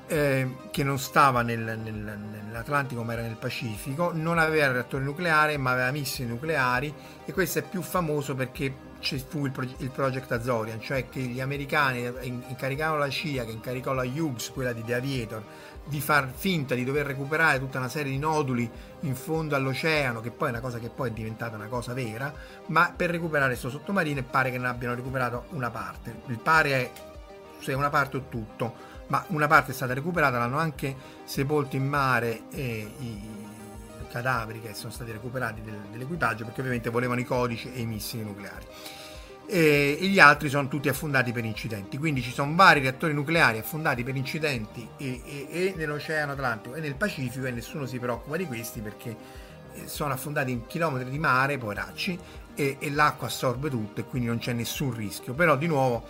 eh, 0.07 0.55
che 0.71 0.83
non 0.83 0.99
stava 0.99 1.41
nel, 1.41 1.79
nel, 1.81 2.19
nell'Atlantico 2.43 3.03
ma 3.03 3.13
era 3.13 3.21
nel 3.21 3.37
Pacifico, 3.37 4.11
non 4.13 4.39
aveva 4.39 4.73
reattore 4.73 5.05
nucleare 5.05 5.55
ma 5.55 5.71
aveva 5.71 5.91
missili 5.91 6.27
nucleari 6.27 6.93
e 7.23 7.31
questo 7.31 7.59
è 7.59 7.61
più 7.61 7.81
famoso 7.81 8.35
perché 8.35 8.87
ci 8.99 9.23
fu 9.25 9.45
il, 9.45 9.51
proge- 9.51 9.75
il 9.77 9.89
Project 9.89 10.31
Azorian, 10.33 10.81
cioè 10.81 11.07
che 11.07 11.21
gli 11.21 11.39
americani 11.39 12.11
incaricavano 12.49 12.97
la 12.99 13.09
CIA, 13.09 13.45
che 13.45 13.51
incaricò 13.51 13.93
la 13.93 14.03
Hughes, 14.03 14.49
quella 14.51 14.73
di 14.73 14.83
The 14.83 14.95
Aviator, 14.95 15.43
di 15.87 16.01
far 16.01 16.29
finta 16.33 16.75
di 16.75 16.83
dover 16.83 17.05
recuperare 17.05 17.59
tutta 17.59 17.77
una 17.77 17.89
serie 17.89 18.11
di 18.11 18.17
noduli 18.17 18.69
in 19.01 19.15
fondo 19.15 19.55
all'oceano, 19.55 20.21
che 20.21 20.31
poi 20.31 20.49
è 20.49 20.51
una 20.51 20.61
cosa 20.61 20.79
che 20.79 20.89
poi 20.89 21.09
è 21.09 21.13
diventata 21.13 21.55
una 21.55 21.67
cosa 21.67 21.93
vera, 21.93 22.33
ma 22.67 22.93
per 22.95 23.09
recuperare 23.09 23.51
questo 23.51 23.69
sottomarino 23.69 24.23
pare 24.23 24.51
che 24.51 24.57
ne 24.57 24.67
abbiano 24.67 24.95
recuperato 24.95 25.45
una 25.49 25.69
parte. 25.69 26.21
Il 26.27 26.39
pare 26.39 26.71
è 26.71 26.91
se 27.59 27.73
una 27.73 27.89
parte 27.89 28.17
o 28.17 28.23
tutto, 28.29 28.73
ma 29.07 29.23
una 29.29 29.47
parte 29.47 29.71
è 29.71 29.73
stata 29.73 29.93
recuperata, 29.93 30.37
l'hanno 30.37 30.57
anche 30.57 30.95
sepolto 31.23 31.75
in 31.75 31.87
mare 31.87 32.41
eh, 32.51 32.91
i 32.99 33.45
cadaveri 34.09 34.61
che 34.61 34.73
sono 34.73 34.91
stati 34.91 35.11
recuperati 35.11 35.61
del, 35.61 35.77
dell'equipaggio 35.91 36.45
perché 36.45 36.59
ovviamente 36.59 36.89
volevano 36.89 37.19
i 37.19 37.25
codici 37.25 37.71
e 37.73 37.81
i 37.81 37.85
missili 37.85 38.23
nucleari. 38.23 38.65
E, 39.49 39.97
gli 40.01 40.19
altri 40.19 40.49
sono 40.49 40.67
tutti 40.67 40.89
affondati 40.89 41.31
per 41.31 41.45
incidenti. 41.45 41.97
Quindi 41.97 42.21
ci 42.21 42.31
sono 42.31 42.53
vari 42.53 42.81
reattori 42.81 43.13
nucleari 43.13 43.59
affondati 43.59 44.03
per 44.03 44.15
incidenti 44.15 44.87
e, 44.97 45.21
e, 45.25 45.47
e 45.49 45.73
nell'Oceano 45.75 46.33
Atlantico 46.33 46.75
e 46.75 46.81
nel 46.81 46.95
Pacifico 46.95 47.45
e 47.45 47.51
nessuno 47.51 47.85
si 47.85 47.97
preoccupa 47.97 48.35
di 48.35 48.45
questi 48.45 48.81
perché 48.81 49.15
eh, 49.73 49.87
sono 49.87 50.13
affondati 50.13 50.51
in 50.51 50.67
chilometri 50.67 51.09
di 51.09 51.19
mare, 51.19 51.57
poveracci, 51.57 52.19
e, 52.55 52.77
e 52.79 52.91
l'acqua 52.91 53.27
assorbe 53.27 53.69
tutto 53.69 54.01
e 54.01 54.03
quindi 54.03 54.27
non 54.27 54.39
c'è 54.39 54.51
nessun 54.51 54.93
rischio. 54.93 55.33
Però 55.33 55.55
di 55.55 55.67
nuovo, 55.67 56.03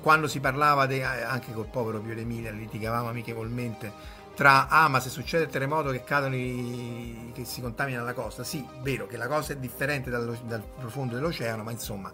quando 0.00 0.26
si 0.26 0.40
parlava 0.40 0.86
de, 0.86 1.02
anche 1.02 1.52
col 1.52 1.66
povero 1.66 2.00
Pio 2.00 2.12
Emilia, 2.12 2.50
litigavamo 2.50 3.08
amichevolmente 3.08 4.14
tra 4.36 4.68
ah 4.68 4.86
ma 4.88 5.00
se 5.00 5.08
succede 5.08 5.44
il 5.44 5.50
terremoto 5.50 5.90
che 5.90 6.04
cadono 6.04 6.36
i, 6.36 7.32
che 7.34 7.46
si 7.46 7.62
contamina 7.62 8.02
la 8.02 8.12
costa 8.12 8.44
sì 8.44 8.64
vero 8.82 9.06
che 9.06 9.16
la 9.16 9.28
cosa 9.28 9.54
è 9.54 9.56
differente 9.56 10.10
dal, 10.10 10.38
dal 10.44 10.62
profondo 10.78 11.14
dell'oceano 11.14 11.62
ma 11.62 11.70
insomma 11.70 12.12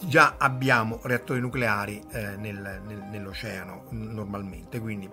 già 0.00 0.36
abbiamo 0.38 1.00
reattori 1.02 1.40
nucleari 1.40 2.02
eh, 2.10 2.36
nel, 2.36 2.82
nel, 2.84 3.02
nell'oceano 3.10 3.86
normalmente 3.90 4.80
quindi 4.80 5.08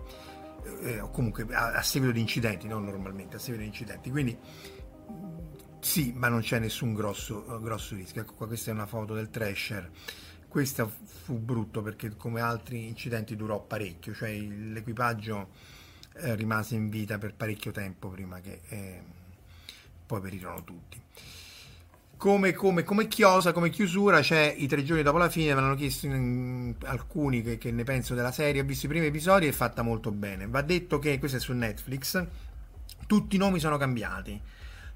eh, 0.81 1.03
comunque 1.11 1.45
a, 1.51 1.73
a, 1.73 1.81
seguito 1.81 2.13
di 2.13 2.19
incidenti 2.19 2.67
non 2.67 2.83
normalmente 2.83 3.35
a 3.35 3.39
seguito 3.39 3.63
di 3.63 3.69
incidenti. 3.69 4.09
Quindi 4.09 4.37
sì 5.79 6.13
ma 6.15 6.27
non 6.27 6.41
c'è 6.41 6.59
nessun 6.59 6.93
grosso, 6.93 7.59
grosso 7.61 7.95
rischio. 7.95 8.21
Ecco 8.21 8.33
qua 8.33 8.47
questa 8.47 8.71
è 8.71 8.73
una 8.73 8.85
foto 8.85 9.13
del 9.13 9.29
Thrasher 9.29 9.89
questo 10.51 10.91
fu 11.05 11.39
brutto 11.39 11.81
perché 11.81 12.17
come 12.17 12.41
altri 12.41 12.85
incidenti 12.85 13.37
durò 13.37 13.61
parecchio 13.61 14.13
cioè 14.13 14.37
l'equipaggio 14.37 15.47
eh, 16.15 16.35
rimase 16.35 16.75
in 16.75 16.89
vita 16.89 17.17
per 17.17 17.33
parecchio 17.35 17.71
tempo 17.71 18.09
prima 18.09 18.41
che 18.41 18.59
eh, 18.67 19.01
poi 20.05 20.19
perirono 20.19 20.61
tutti. 20.63 21.00
Come, 22.21 22.53
come, 22.53 22.83
come, 22.83 23.07
chiosa, 23.07 23.51
come 23.51 23.71
chiusura, 23.71 24.19
c'è 24.19 24.53
i 24.55 24.67
tre 24.67 24.83
giorni 24.83 25.01
dopo 25.01 25.17
la 25.17 25.27
fine. 25.27 25.55
Me 25.55 25.61
l'hanno 25.61 25.73
chiesto 25.73 26.05
in, 26.05 26.75
alcuni 26.83 27.41
che, 27.41 27.57
che, 27.57 27.71
ne 27.71 27.83
penso 27.83 28.13
della 28.13 28.31
serie. 28.31 28.61
Ho 28.61 28.63
visto 28.63 28.85
i 28.85 28.89
primi 28.89 29.07
episodi 29.07 29.47
e 29.47 29.49
è 29.49 29.51
fatta 29.51 29.81
molto 29.81 30.11
bene. 30.11 30.45
Va 30.45 30.61
detto 30.61 30.99
che 30.99 31.17
questo 31.17 31.37
è 31.37 31.39
su 31.39 31.51
Netflix. 31.53 32.23
Tutti 33.07 33.37
i 33.37 33.39
nomi 33.39 33.59
sono 33.59 33.77
cambiati. 33.77 34.39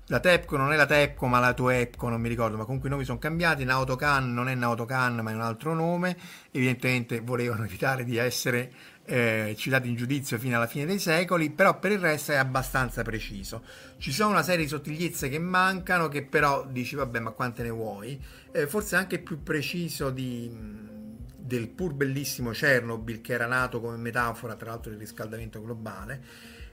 La 0.10 0.20
Tepco 0.20 0.56
non 0.56 0.72
è 0.72 0.76
la 0.76 0.86
Tepco, 0.86 1.26
ma 1.26 1.40
la 1.40 1.56
Toepco, 1.56 2.10
non 2.10 2.22
mi 2.22 2.30
ricordo, 2.30 2.58
ma 2.58 2.64
comunque 2.64 2.90
i 2.90 2.92
nomi 2.92 3.06
sono 3.06 3.18
cambiati. 3.18 3.64
Naotocan 3.64 4.32
non 4.32 4.48
è 4.48 4.54
Naotocan, 4.54 5.16
ma 5.22 5.32
è 5.32 5.34
un 5.34 5.42
altro 5.42 5.74
nome. 5.74 6.16
Evidentemente 6.52 7.22
volevano 7.22 7.64
evitare 7.66 8.04
di 8.04 8.18
essere 8.18 8.72
eh, 9.06 9.54
citati 9.58 9.88
in 9.88 9.96
giudizio 9.96 10.38
fino 10.38 10.56
alla 10.56 10.68
fine 10.68 10.86
dei 10.86 11.00
secoli, 11.00 11.52
però 11.52 11.80
per 11.80 11.92
il 11.92 12.00
resto 12.00 12.32
è 12.32 12.36
abbastanza 12.36 13.04
preciso. 13.04 13.64
Ci 13.98 14.12
sono 14.12 14.32
una 14.32 14.44
serie 14.44 14.64
di 14.64 14.70
sottigliezze 14.70 15.30
che 15.30 15.40
mancano, 15.40 16.08
che 16.08 16.24
però 16.24 16.66
dici 16.68 16.96
vabbè 16.96 17.20
ma 17.20 17.32
quante 17.32 17.64
ne 17.64 17.70
vuoi, 17.70 18.20
eh, 18.52 18.68
forse 18.68 18.96
anche 18.96 19.20
più 19.20 19.44
preciso 19.44 20.10
di, 20.10 20.52
del 21.38 21.70
pur 21.70 21.94
bellissimo 21.94 22.52
Chernobyl 22.52 23.22
che 23.22 23.34
era 23.34 23.46
nato 23.46 23.80
come 23.80 23.98
metafora 23.98 24.56
tra 24.56 24.72
l'altro 24.72 24.90
del 24.90 25.00
riscaldamento 25.00 25.62
globale. 25.62 26.24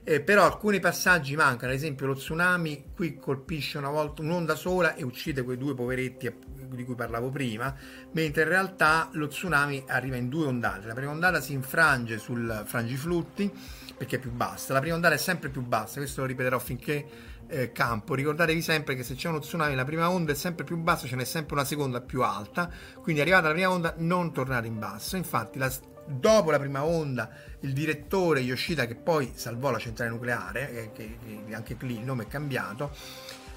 Eh, 0.05 0.19
però 0.19 0.43
alcuni 0.43 0.81
passaggi 0.81 1.33
mancano, 1.35 1.71
ad 1.71 1.77
esempio 1.77 2.05
lo 2.05 2.15
tsunami 2.15 2.91
qui 2.93 3.17
colpisce 3.17 3.77
una 3.77 3.89
volta 3.89 4.21
un'onda 4.21 4.53
sola 4.53 4.95
e 4.95 5.03
uccide 5.03 5.43
quei 5.43 5.57
due 5.57 5.73
poveretti 5.73 6.29
di 6.73 6.83
cui 6.83 6.95
parlavo 6.95 7.29
prima, 7.29 7.73
mentre 8.11 8.41
in 8.41 8.49
realtà 8.49 9.09
lo 9.13 9.27
tsunami 9.27 9.85
arriva 9.87 10.17
in 10.17 10.27
due 10.27 10.47
ondate. 10.47 10.87
La 10.87 10.93
prima 10.93 11.11
ondata 11.11 11.39
si 11.39 11.53
infrange 11.53 12.17
sul 12.17 12.63
frangiflutti 12.65 13.49
perché 13.95 14.17
è 14.17 14.19
più 14.19 14.31
bassa, 14.31 14.73
la 14.73 14.79
prima 14.79 14.95
ondata 14.95 15.13
è 15.13 15.17
sempre 15.17 15.49
più 15.49 15.61
bassa, 15.61 15.99
questo 15.99 16.21
lo 16.21 16.27
ripeterò 16.27 16.59
finché 16.59 17.07
eh, 17.47 17.71
campo. 17.71 18.15
Ricordatevi 18.15 18.61
sempre 18.61 18.95
che 18.95 19.03
se 19.03 19.15
c'è 19.15 19.29
uno 19.29 19.39
tsunami 19.39 19.75
la 19.75 19.85
prima 19.85 20.09
onda 20.09 20.33
è 20.33 20.35
sempre 20.35 20.65
più 20.65 20.75
bassa, 20.77 21.07
ce 21.07 21.15
n'è 21.15 21.23
sempre 21.23 21.53
una 21.55 21.65
seconda 21.65 22.01
più 22.01 22.23
alta, 22.23 22.69
quindi 23.01 23.21
arrivata 23.21 23.47
la 23.47 23.53
prima 23.53 23.69
onda 23.69 23.93
non 23.99 24.33
tornare 24.33 24.67
in 24.67 24.79
basso. 24.79 25.15
Infatti 25.15 25.59
la, 25.59 25.71
dopo 26.05 26.51
la 26.51 26.59
prima 26.59 26.83
onda 26.83 27.29
il 27.61 27.73
direttore 27.73 28.41
Yoshida 28.41 28.85
che 28.85 28.95
poi 28.95 29.31
salvò 29.35 29.71
la 29.71 29.77
centrale 29.77 30.11
nucleare, 30.11 30.71
eh, 30.71 30.91
che, 30.91 31.17
che 31.47 31.55
anche 31.55 31.75
lì 31.79 31.95
il 31.95 32.03
nome 32.03 32.23
è 32.23 32.27
cambiato, 32.27 32.91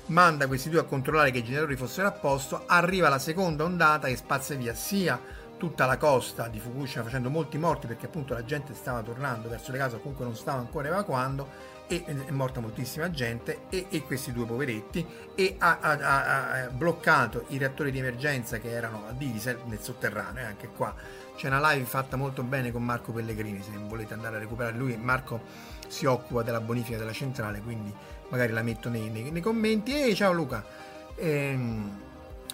manda 0.06 0.46
questi 0.46 0.68
due 0.68 0.80
a 0.80 0.84
controllare 0.84 1.30
che 1.30 1.38
i 1.38 1.44
generatori 1.44 1.76
fossero 1.76 2.08
a 2.08 2.12
posto, 2.12 2.64
arriva 2.66 3.08
la 3.08 3.18
seconda 3.18 3.64
ondata 3.64 4.08
che 4.08 4.16
spazza 4.16 4.54
via 4.54 4.74
sia 4.74 5.20
tutta 5.56 5.86
la 5.86 5.96
costa 5.96 6.48
di 6.48 6.60
Fukushima 6.60 7.02
facendo 7.02 7.30
molti 7.30 7.56
morti 7.58 7.86
perché 7.86 8.06
appunto 8.06 8.34
la 8.34 8.44
gente 8.44 8.74
stava 8.74 9.02
tornando 9.02 9.48
verso 9.48 9.72
le 9.72 9.78
case 9.78 9.96
o 9.96 10.00
comunque 10.00 10.24
non 10.24 10.36
stava 10.36 10.58
ancora 10.58 10.88
evacuando 10.88 11.74
e 11.88 12.04
è 12.04 12.30
morta 12.30 12.60
moltissima 12.60 13.10
gente 13.10 13.60
e, 13.70 13.86
e 13.90 14.02
questi 14.02 14.32
due 14.32 14.44
poveretti 14.44 15.06
e 15.34 15.54
ha, 15.58 15.78
ha, 15.80 16.62
ha, 16.64 16.68
bloccato 16.68 17.44
i 17.48 17.58
reattori 17.58 17.92
di 17.92 18.00
emergenza 18.00 18.58
che 18.58 18.70
erano 18.70 19.04
a 19.08 19.12
diesel 19.12 19.60
nel 19.66 19.80
sotterraneo 19.80 20.42
e 20.42 20.46
anche 20.46 20.68
qua 20.68 20.94
c'è 21.36 21.48
una 21.48 21.72
live 21.72 21.84
fatta 21.84 22.16
molto 22.16 22.42
bene 22.42 22.72
con 22.72 22.82
Marco 22.82 23.12
Pellegrini 23.12 23.62
se 23.62 23.70
volete 23.86 24.14
andare 24.14 24.36
a 24.36 24.38
recuperare 24.38 24.76
lui 24.76 24.96
Marco 24.96 25.40
si 25.88 26.06
occupa 26.06 26.42
della 26.42 26.60
bonifica 26.60 26.96
della 26.96 27.12
centrale 27.12 27.60
quindi 27.60 27.94
magari 28.28 28.52
la 28.52 28.62
metto 28.62 28.88
nei, 28.88 29.08
nei, 29.10 29.30
nei 29.30 29.42
commenti. 29.42 30.00
E 30.00 30.14
ciao 30.14 30.32
Luca. 30.32 30.64
Ehm, 31.16 32.00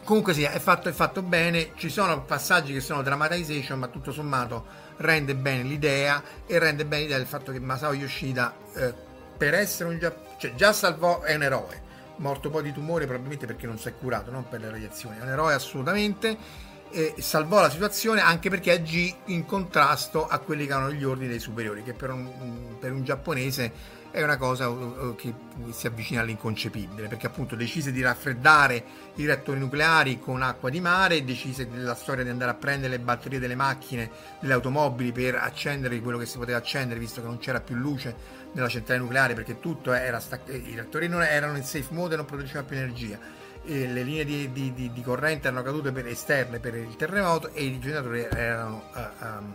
comunque 0.05 0.35
sì, 0.35 0.42
è 0.42 0.59
fatto, 0.59 0.88
è 0.88 0.92
fatto 0.92 1.23
bene. 1.23 1.73
Ci 1.77 1.88
sono 1.88 2.23
passaggi 2.23 2.73
che 2.73 2.81
sono 2.81 3.03
dramatization, 3.03 3.79
ma 3.79 3.88
tutto 3.88 4.12
sommato 4.12 4.90
rende 4.99 5.35
bene 5.35 5.62
l'idea 5.62 6.23
e 6.47 6.59
rende 6.59 6.85
bene 6.85 7.03
l'idea 7.03 7.18
del 7.18 7.27
fatto 7.27 7.53
che 7.53 7.61
Masao 7.61 7.95
Yoshida, 7.95 8.55
eh, 8.75 8.95
per 9.37 9.55
essere 9.55 9.88
un 9.88 9.99
già, 9.99 10.14
cioè 10.38 10.55
già 10.55 10.73
salvò, 10.73 11.23
è 11.23 11.35
un 11.35 11.42
eroe. 11.42 11.90
Morto 12.16 12.51
poi 12.51 12.62
di 12.62 12.73
tumore 12.73 13.05
probabilmente 13.05 13.47
perché 13.47 13.66
non 13.66 13.79
si 13.79 13.88
è 13.88 13.95
curato, 13.97 14.31
non 14.31 14.49
per 14.49 14.61
le 14.61 14.71
radiazioni. 14.71 15.18
È 15.18 15.23
un 15.23 15.29
eroe 15.29 15.55
assolutamente. 15.55 16.71
E 16.95 17.15
salvò 17.19 17.63
la 17.63 17.71
situazione 17.71 18.21
anche 18.21 18.51
perché 18.51 18.71
agì 18.71 19.15
in 19.27 19.47
contrasto 19.47 20.27
a 20.27 20.39
quelli 20.41 20.67
che 20.67 20.73
erano 20.73 20.93
gli 20.93 21.05
ordini 21.05 21.29
dei 21.29 21.39
superiori, 21.39 21.83
che 21.83 21.95
per 21.95 22.11
un, 22.11 22.77
per 22.79 22.93
un 22.93 23.03
giapponese 23.03 24.01
è 24.11 24.23
una 24.23 24.37
cosa 24.37 24.69
uh, 24.69 25.07
uh, 25.07 25.15
che 25.17 25.33
si 25.71 25.87
avvicina 25.87 26.21
all'inconcepibile, 26.21 27.09
perché 27.09 27.27
appunto 27.27 27.57
decise 27.57 27.93
di 27.93 28.03
raffreddare 28.03 28.85
i 29.15 29.25
reattori 29.25 29.59
nucleari 29.59 30.21
con 30.21 30.43
acqua 30.43 30.69
di 30.69 30.81
mare, 30.81 31.25
decise 31.25 31.67
della 31.67 31.95
storia 31.95 32.25
di 32.25 32.29
andare 32.29 32.51
a 32.51 32.55
prendere 32.55 32.99
le 32.99 32.99
batterie 32.99 33.39
delle 33.39 33.55
macchine, 33.55 34.11
delle 34.39 34.53
automobili 34.53 35.13
per 35.13 35.37
accendere 35.37 35.99
quello 36.01 36.19
che 36.19 36.27
si 36.27 36.37
poteva 36.37 36.59
accendere, 36.59 37.01
visto 37.01 37.23
che 37.23 37.27
non 37.27 37.39
c'era 37.39 37.61
più 37.61 37.75
luce 37.75 38.15
nella 38.53 38.69
centrale 38.69 39.01
nucleare, 39.01 39.33
perché 39.33 39.61
tutto 39.61 39.95
era 39.95 40.21
staccato, 40.21 40.53
i 40.53 40.75
reattori 40.75 41.09
non 41.09 41.23
erano 41.23 41.57
in 41.57 41.65
safe 41.65 41.89
mode 41.89 42.13
e 42.13 42.17
non 42.19 42.27
producevano 42.27 42.67
più 42.67 42.77
energia. 42.77 43.19
E 43.64 43.87
le 43.87 44.03
linee 44.03 44.25
di, 44.25 44.51
di, 44.53 44.72
di, 44.75 44.92
di 44.92 45.03
corrente 45.03 45.46
erano 45.46 45.62
cadute 45.62 45.92
per 45.92 46.07
esterne 46.07 46.59
per 46.59 46.75
il 46.75 46.96
terremoto 46.96 47.51
e 47.53 47.64
i 47.64 47.79
generatori 47.79 48.27
erano 48.29 48.83
uh, 48.92 49.25
um, 49.25 49.55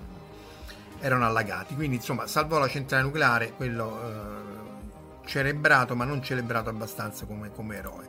erano 0.99 1.25
allagati. 1.25 1.75
Quindi, 1.75 1.97
insomma, 1.97 2.27
salvò 2.27 2.57
la 2.57 2.67
centrale 2.67 3.03
nucleare, 3.03 3.51
quello 3.55 4.01
eh, 4.01 5.27
celebrato, 5.27 5.95
ma 5.95 6.05
non 6.05 6.21
celebrato 6.21 6.69
abbastanza 6.69 7.25
come, 7.25 7.51
come 7.51 7.77
eroe. 7.77 8.07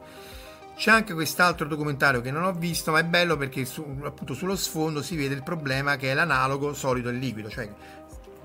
C'è 0.77 0.93
anche 0.93 1.13
quest'altro 1.13 1.67
documentario 1.67 2.21
che 2.21 2.31
non 2.31 2.45
ho 2.45 2.53
visto, 2.53 2.93
ma 2.93 3.01
è 3.01 3.05
bello 3.05 3.37
perché 3.37 3.65
su, 3.65 3.85
appunto 4.05 4.35
sullo 4.35 4.55
sfondo 4.55 5.03
si 5.03 5.17
vede 5.17 5.35
il 5.35 5.43
problema 5.43 5.97
che 5.97 6.13
è 6.13 6.15
l'analogo 6.15 6.73
solido 6.73 7.09
e 7.09 7.13
liquido, 7.13 7.51
cioè 7.51 7.69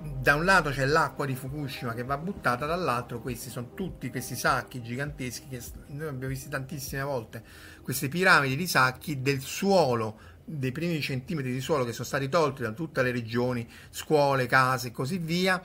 da 0.03 0.35
un 0.35 0.43
lato 0.43 0.69
c'è 0.69 0.85
l'acqua 0.85 1.25
di 1.25 1.35
Fukushima 1.35 1.93
che 1.93 2.03
va 2.03 2.17
buttata, 2.17 2.65
dall'altro 2.65 3.21
questi 3.21 3.49
sono 3.49 3.73
tutti 3.73 4.09
questi 4.09 4.35
sacchi 4.35 4.81
giganteschi 4.81 5.47
che 5.47 5.61
noi 5.87 6.07
abbiamo 6.07 6.33
visto 6.33 6.49
tantissime 6.49 7.03
volte, 7.03 7.43
queste 7.81 8.09
piramidi 8.09 8.55
di 8.55 8.67
sacchi 8.67 9.21
del 9.21 9.39
suolo, 9.39 10.19
dei 10.43 10.71
primi 10.73 10.99
centimetri 11.01 11.53
di 11.53 11.61
suolo 11.61 11.85
che 11.85 11.93
sono 11.93 12.05
stati 12.05 12.27
tolti 12.27 12.63
da 12.63 12.71
tutte 12.71 13.01
le 13.01 13.11
regioni, 13.11 13.67
scuole, 13.89 14.45
case 14.45 14.89
e 14.89 14.91
così 14.91 15.17
via, 15.19 15.61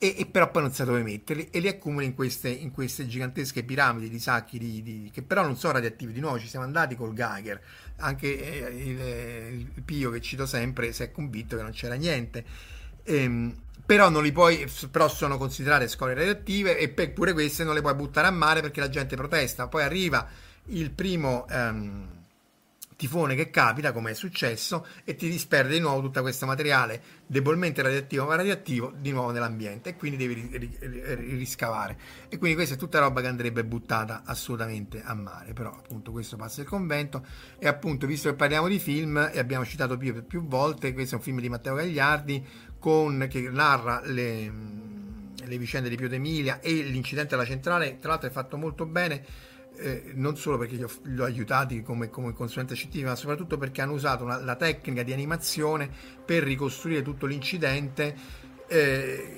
e, 0.00 0.14
e, 0.16 0.26
però 0.26 0.50
poi 0.50 0.62
non 0.62 0.72
sa 0.72 0.84
dove 0.84 1.02
metterli 1.02 1.48
e 1.50 1.58
li 1.58 1.66
accumuli 1.66 2.04
in 2.04 2.14
queste, 2.14 2.48
in 2.48 2.70
queste 2.70 3.06
gigantesche 3.06 3.64
piramidi 3.64 4.08
di 4.08 4.20
sacchi 4.20 4.58
di, 4.58 4.82
di, 4.82 5.10
che 5.12 5.22
però 5.22 5.42
non 5.42 5.56
sono 5.56 5.72
radioattivi. 5.72 6.12
Di 6.12 6.20
nuovo 6.20 6.38
ci 6.38 6.46
siamo 6.46 6.64
andati 6.64 6.94
col 6.94 7.14
Geiger 7.14 7.60
anche 7.96 8.68
eh, 8.68 8.84
il, 8.84 9.00
il, 9.74 9.82
Pio 9.82 10.10
che 10.10 10.20
cito 10.20 10.46
sempre 10.46 10.92
si 10.92 11.02
è 11.02 11.10
convinto 11.10 11.56
che 11.56 11.62
non 11.62 11.72
c'era 11.72 11.94
niente. 11.94 12.44
Ehm, 13.02 13.54
però 13.88 14.10
non 14.10 14.22
li 14.22 14.32
puoi 14.32 14.70
però 14.90 15.08
sono 15.08 15.38
considerate 15.38 15.88
scorie 15.88 16.14
radioattive 16.14 16.76
e 16.76 16.90
per, 16.90 17.14
pure 17.14 17.32
queste 17.32 17.64
non 17.64 17.72
le 17.72 17.80
puoi 17.80 17.94
buttare 17.94 18.26
a 18.26 18.30
mare 18.30 18.60
perché 18.60 18.80
la 18.80 18.90
gente 18.90 19.16
protesta 19.16 19.66
poi 19.66 19.82
arriva 19.82 20.28
il 20.66 20.90
primo 20.90 21.46
ehm, 21.48 22.18
tifone 22.98 23.36
che 23.36 23.48
capita, 23.48 23.92
come 23.92 24.10
è 24.10 24.14
successo, 24.14 24.84
e 25.04 25.14
ti 25.14 25.30
disperde 25.30 25.74
di 25.74 25.78
nuovo 25.78 26.00
tutto 26.00 26.20
questo 26.20 26.46
materiale 26.46 27.00
debolmente 27.28 27.80
radioattivo 27.80 28.26
ma 28.26 28.34
radioattivo 28.34 28.92
di 28.98 29.12
nuovo 29.12 29.30
nell'ambiente 29.30 29.90
e 29.90 29.96
quindi 29.96 30.16
devi 30.16 30.76
riscavare. 31.36 31.96
E 32.28 32.38
quindi 32.38 32.56
questa 32.56 32.74
è 32.74 32.76
tutta 32.76 32.98
roba 32.98 33.20
che 33.20 33.28
andrebbe 33.28 33.64
buttata 33.64 34.22
assolutamente 34.24 35.00
a 35.04 35.14
mare. 35.14 35.52
Però 35.52 35.70
appunto 35.70 36.10
questo 36.10 36.36
passa 36.36 36.62
il 36.62 36.66
convento 36.66 37.24
e 37.60 37.68
appunto 37.68 38.08
visto 38.08 38.30
che 38.30 38.34
parliamo 38.34 38.66
di 38.66 38.80
film 38.80 39.30
e 39.32 39.38
abbiamo 39.38 39.64
citato 39.64 39.96
più, 39.96 40.26
più 40.26 40.44
volte, 40.48 40.92
questo 40.92 41.14
è 41.14 41.18
un 41.18 41.22
film 41.22 41.40
di 41.40 41.48
Matteo 41.48 41.76
Gagliardi 41.76 42.44
con, 42.78 43.26
che 43.28 43.40
narra 43.50 44.00
le, 44.04 44.52
le 45.44 45.58
vicende 45.58 45.88
di 45.88 45.96
Pio 45.96 46.08
D'Emilia 46.08 46.60
e 46.60 46.72
l'incidente 46.72 47.34
alla 47.34 47.44
centrale, 47.44 47.98
tra 47.98 48.10
l'altro 48.10 48.28
è 48.28 48.32
fatto 48.32 48.56
molto 48.56 48.86
bene 48.86 49.24
eh, 49.78 50.10
non 50.14 50.36
solo 50.36 50.58
perché 50.58 50.74
li 50.74 50.82
ho, 50.82 50.90
ho 50.90 51.24
aiutati 51.24 51.82
come, 51.82 52.10
come, 52.10 52.32
consulente 52.32 52.74
scientifico, 52.74 53.10
ma 53.10 53.16
soprattutto 53.16 53.56
perché 53.56 53.80
hanno 53.80 53.92
usato 53.92 54.24
una, 54.24 54.38
la 54.38 54.56
tecnica 54.56 55.02
di 55.02 55.12
animazione 55.12 55.88
per 56.24 56.42
ricostruire 56.42 57.02
tutto 57.02 57.26
l'incidente, 57.26 58.16
eh, 58.66 59.36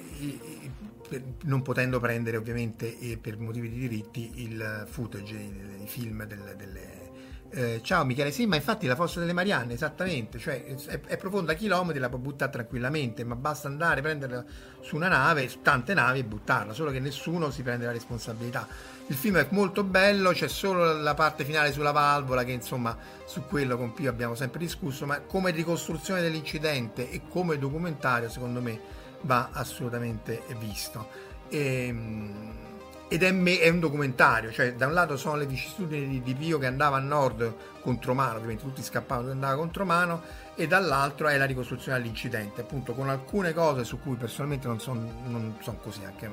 non 1.45 1.63
potendo 1.63 2.01
prendere 2.01 2.37
ovviamente 2.37 2.99
eh, 2.99 3.19
per 3.19 3.39
motivi 3.39 3.69
di 3.69 3.79
diritti 3.79 4.33
il 4.37 4.87
footage, 4.89 5.35
i, 5.35 5.83
i 5.83 5.87
film 5.87 6.25
delle, 6.25 6.57
delle 6.57 7.10
eh, 7.53 7.81
ciao 7.83 8.05
Michele, 8.05 8.31
sì, 8.31 8.47
ma 8.47 8.55
infatti 8.55 8.87
la 8.87 8.95
fossa 8.95 9.19
delle 9.19 9.33
Marianne, 9.33 9.75
esattamente, 9.75 10.39
cioè 10.39 10.65
è, 10.65 11.01
è, 11.01 11.17
profonda 11.17 11.55
chilometri, 11.55 11.99
la 11.99 12.09
può 12.09 12.19
buttare 12.19 12.53
tranquillamente, 12.53 13.25
ma 13.25 13.35
basta 13.35 13.67
andare, 13.67 14.01
prenderla 14.03 14.45
su 14.81 14.95
una 14.95 15.09
nave, 15.09 15.49
su 15.49 15.61
tante 15.61 15.93
navi 15.93 16.21
e 16.21 16.25
buttarla, 16.25 16.73
solo 16.73 16.93
che 16.93 17.01
nessuno 17.01 17.51
si 17.51 17.63
prende 17.63 17.87
la 17.87 17.93
responsabilità. 17.93 18.69
Il 19.09 19.17
film 19.17 19.39
è 19.39 19.47
molto 19.51 19.83
bello, 19.83 20.31
c'è 20.31 20.47
solo 20.47 20.93
la 21.01 21.15
parte 21.15 21.45
finale 21.45 21.73
sulla 21.73 21.91
valvola 21.91 22.45
che 22.45 22.53
insomma 22.53 22.97
su 23.25 23.43
quello 23.47 23.77
con 23.77 23.93
Pio 23.93 24.09
abbiamo 24.09 24.37
sempre 24.37 24.61
discusso, 24.61 25.05
ma 25.05 25.21
come 25.21 25.51
ricostruzione 25.51 26.21
dell'incidente 26.21 27.11
e 27.11 27.23
come 27.29 27.59
documentario 27.59 28.29
secondo 28.29 28.61
me 28.61 28.81
va 29.23 29.51
assolutamente 29.53 30.43
visto. 30.59 31.09
E, 31.49 31.87
ehm, 31.89 32.70
ed 33.13 33.25
è, 33.25 33.33
me, 33.33 33.59
è, 33.59 33.69
un 33.69 33.81
documentario, 33.81 34.53
cioè 34.53 34.75
da 34.75 34.87
un 34.87 34.93
lato 34.93 35.17
sono 35.17 35.35
le 35.35 35.45
vicissitudini 35.45 36.07
di, 36.07 36.23
di, 36.23 36.33
Pio 36.33 36.59
che 36.59 36.67
andava 36.67 36.97
a 36.97 37.01
nord 37.01 37.55
contro 37.81 38.15
mano, 38.15 38.37
ovviamente 38.37 38.63
tutti 38.63 38.85
scappavano 38.85 39.27
che 39.27 39.33
andava 39.33 39.57
contro 39.57 39.85
mano, 39.85 40.23
e 40.55 40.69
dall'altro 40.69 41.27
è 41.27 41.37
la 41.37 41.45
ricostruzione 41.45 41.99
dell'incidente, 41.99 42.61
appunto 42.61 42.95
con 42.95 43.09
alcune 43.09 43.53
cose 43.53 43.83
su 43.83 43.99
cui 43.99 44.15
personalmente 44.15 44.69
non 44.69 44.79
sono 44.79 45.57
son 45.59 45.81
così, 45.81 46.05
anche 46.05 46.31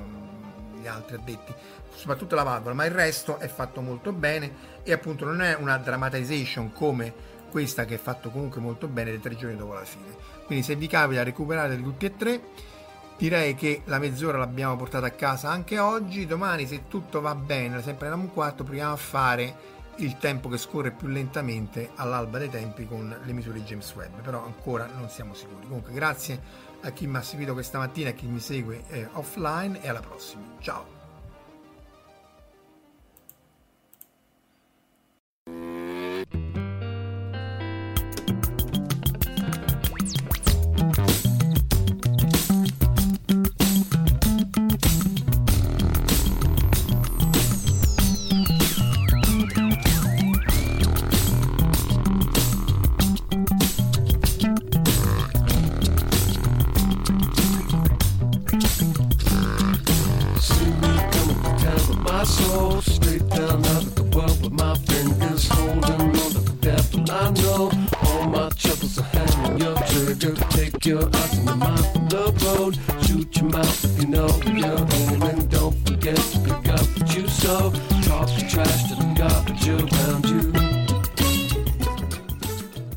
gli 0.80 0.86
altri 0.86 1.16
addetti, 1.16 1.52
soprattutto 1.92 2.36
la 2.36 2.44
valvola, 2.44 2.76
ma 2.76 2.84
il 2.84 2.92
resto 2.92 3.40
è 3.40 3.48
fatto 3.48 3.80
molto 3.80 4.12
bene 4.12 4.78
e 4.84 4.92
appunto 4.92 5.24
non 5.24 5.42
è 5.42 5.56
una 5.56 5.78
dramatization 5.78 6.72
come 6.72 7.12
questa 7.50 7.86
che 7.86 7.96
è 7.96 7.98
fatto 7.98 8.30
comunque 8.30 8.60
molto 8.60 8.86
bene 8.86 9.10
dei 9.10 9.20
tre 9.20 9.34
giorni 9.34 9.56
dopo 9.56 9.72
la 9.72 9.84
fine. 9.84 10.14
Quindi 10.46 10.64
se 10.64 10.76
vi 10.76 10.86
capita 10.86 11.24
recuperate 11.24 11.82
tutti 11.82 12.06
e 12.06 12.16
tre 12.16 12.40
direi 13.18 13.54
che 13.54 13.82
la 13.84 13.98
mezz'ora 13.98 14.38
l'abbiamo 14.38 14.76
portata 14.76 15.06
a 15.06 15.10
casa 15.10 15.50
anche 15.50 15.78
oggi. 15.78 16.24
Domani, 16.24 16.66
se 16.66 16.88
tutto 16.88 17.20
va 17.20 17.34
bene, 17.34 17.82
sempre 17.82 18.08
un 18.08 18.32
quarto, 18.32 18.64
proviamo 18.64 18.92
a 18.92 18.96
fare 18.96 19.76
il 19.96 20.16
tempo 20.16 20.48
che 20.48 20.58
scorre 20.58 20.92
più 20.92 21.08
lentamente 21.08 21.90
all'alba 21.96 22.38
dei 22.38 22.48
tempi 22.48 22.86
con 22.86 23.14
le 23.22 23.32
misure 23.32 23.58
di 23.58 23.64
James 23.64 23.92
Webb, 23.94 24.20
però 24.20 24.44
ancora 24.44 24.88
non 24.96 25.10
siamo 25.10 25.34
sicuri. 25.34 25.66
Comunque, 25.66 25.92
grazie 25.92 26.66
a 26.82 26.90
chi 26.90 27.06
mi 27.08 27.16
ha 27.16 27.22
seguito 27.22 27.52
questa 27.52 27.78
mattina 27.78 28.10
a 28.10 28.12
chi 28.12 28.26
mi 28.26 28.38
segue 28.38 28.84
eh, 28.88 29.08
offline 29.12 29.82
e 29.82 29.88
alla 29.88 30.00
prossima. 30.00 30.42
Ciao! 30.60 30.97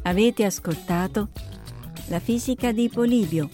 Avete 0.04 0.46
ascoltato 0.46 1.30
La 2.10 2.20
fisica 2.20 2.72
di 2.72 2.90
Polibio, 2.90 3.50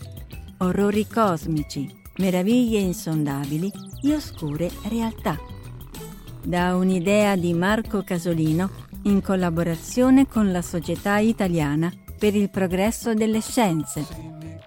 orrori 0.57 1.07
cosmici, 1.07 1.89
meraviglie 2.17 2.79
insondabili 2.79 3.71
e 4.03 4.15
oscure 4.15 4.69
realtà. 4.89 5.37
Da 6.43 6.75
un'idea 6.75 7.37
di 7.37 7.53
Marco 7.53 8.03
Casolino 8.03 8.69
in 9.03 9.21
collaborazione 9.21 10.27
con 10.27 10.51
la 10.51 10.61
Società 10.61 11.19
Italiana 11.19 11.89
per 12.17 12.35
il 12.35 12.49
Progresso 12.49 13.13
delle 13.13 13.41
Scienze, 13.41 14.07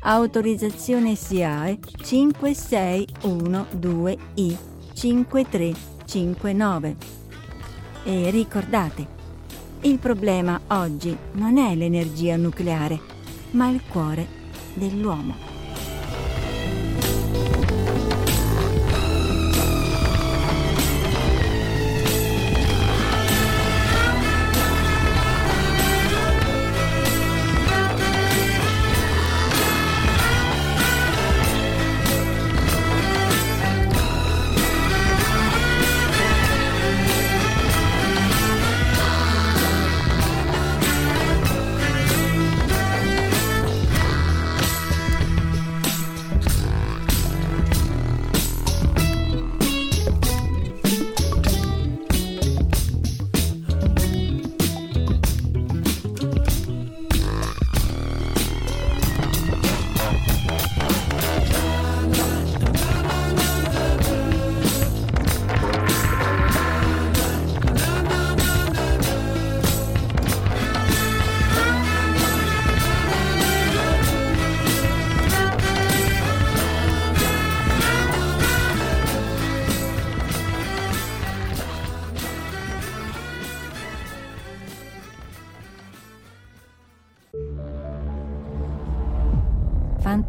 Autorizzazione 0.00 1.16
SIAE 1.16 1.80
5612I 2.02 4.56
5359. 4.94 6.96
E 8.04 8.30
ricordate, 8.30 9.16
Il 9.80 9.98
problema 9.98 10.60
oggi 10.68 11.16
non 11.32 11.58
è 11.58 11.74
l'energia 11.74 12.36
nucleare, 12.36 13.00
ma 13.52 13.68
il 13.68 13.80
cuore 13.88 14.26
dell'uomo. 14.74 15.47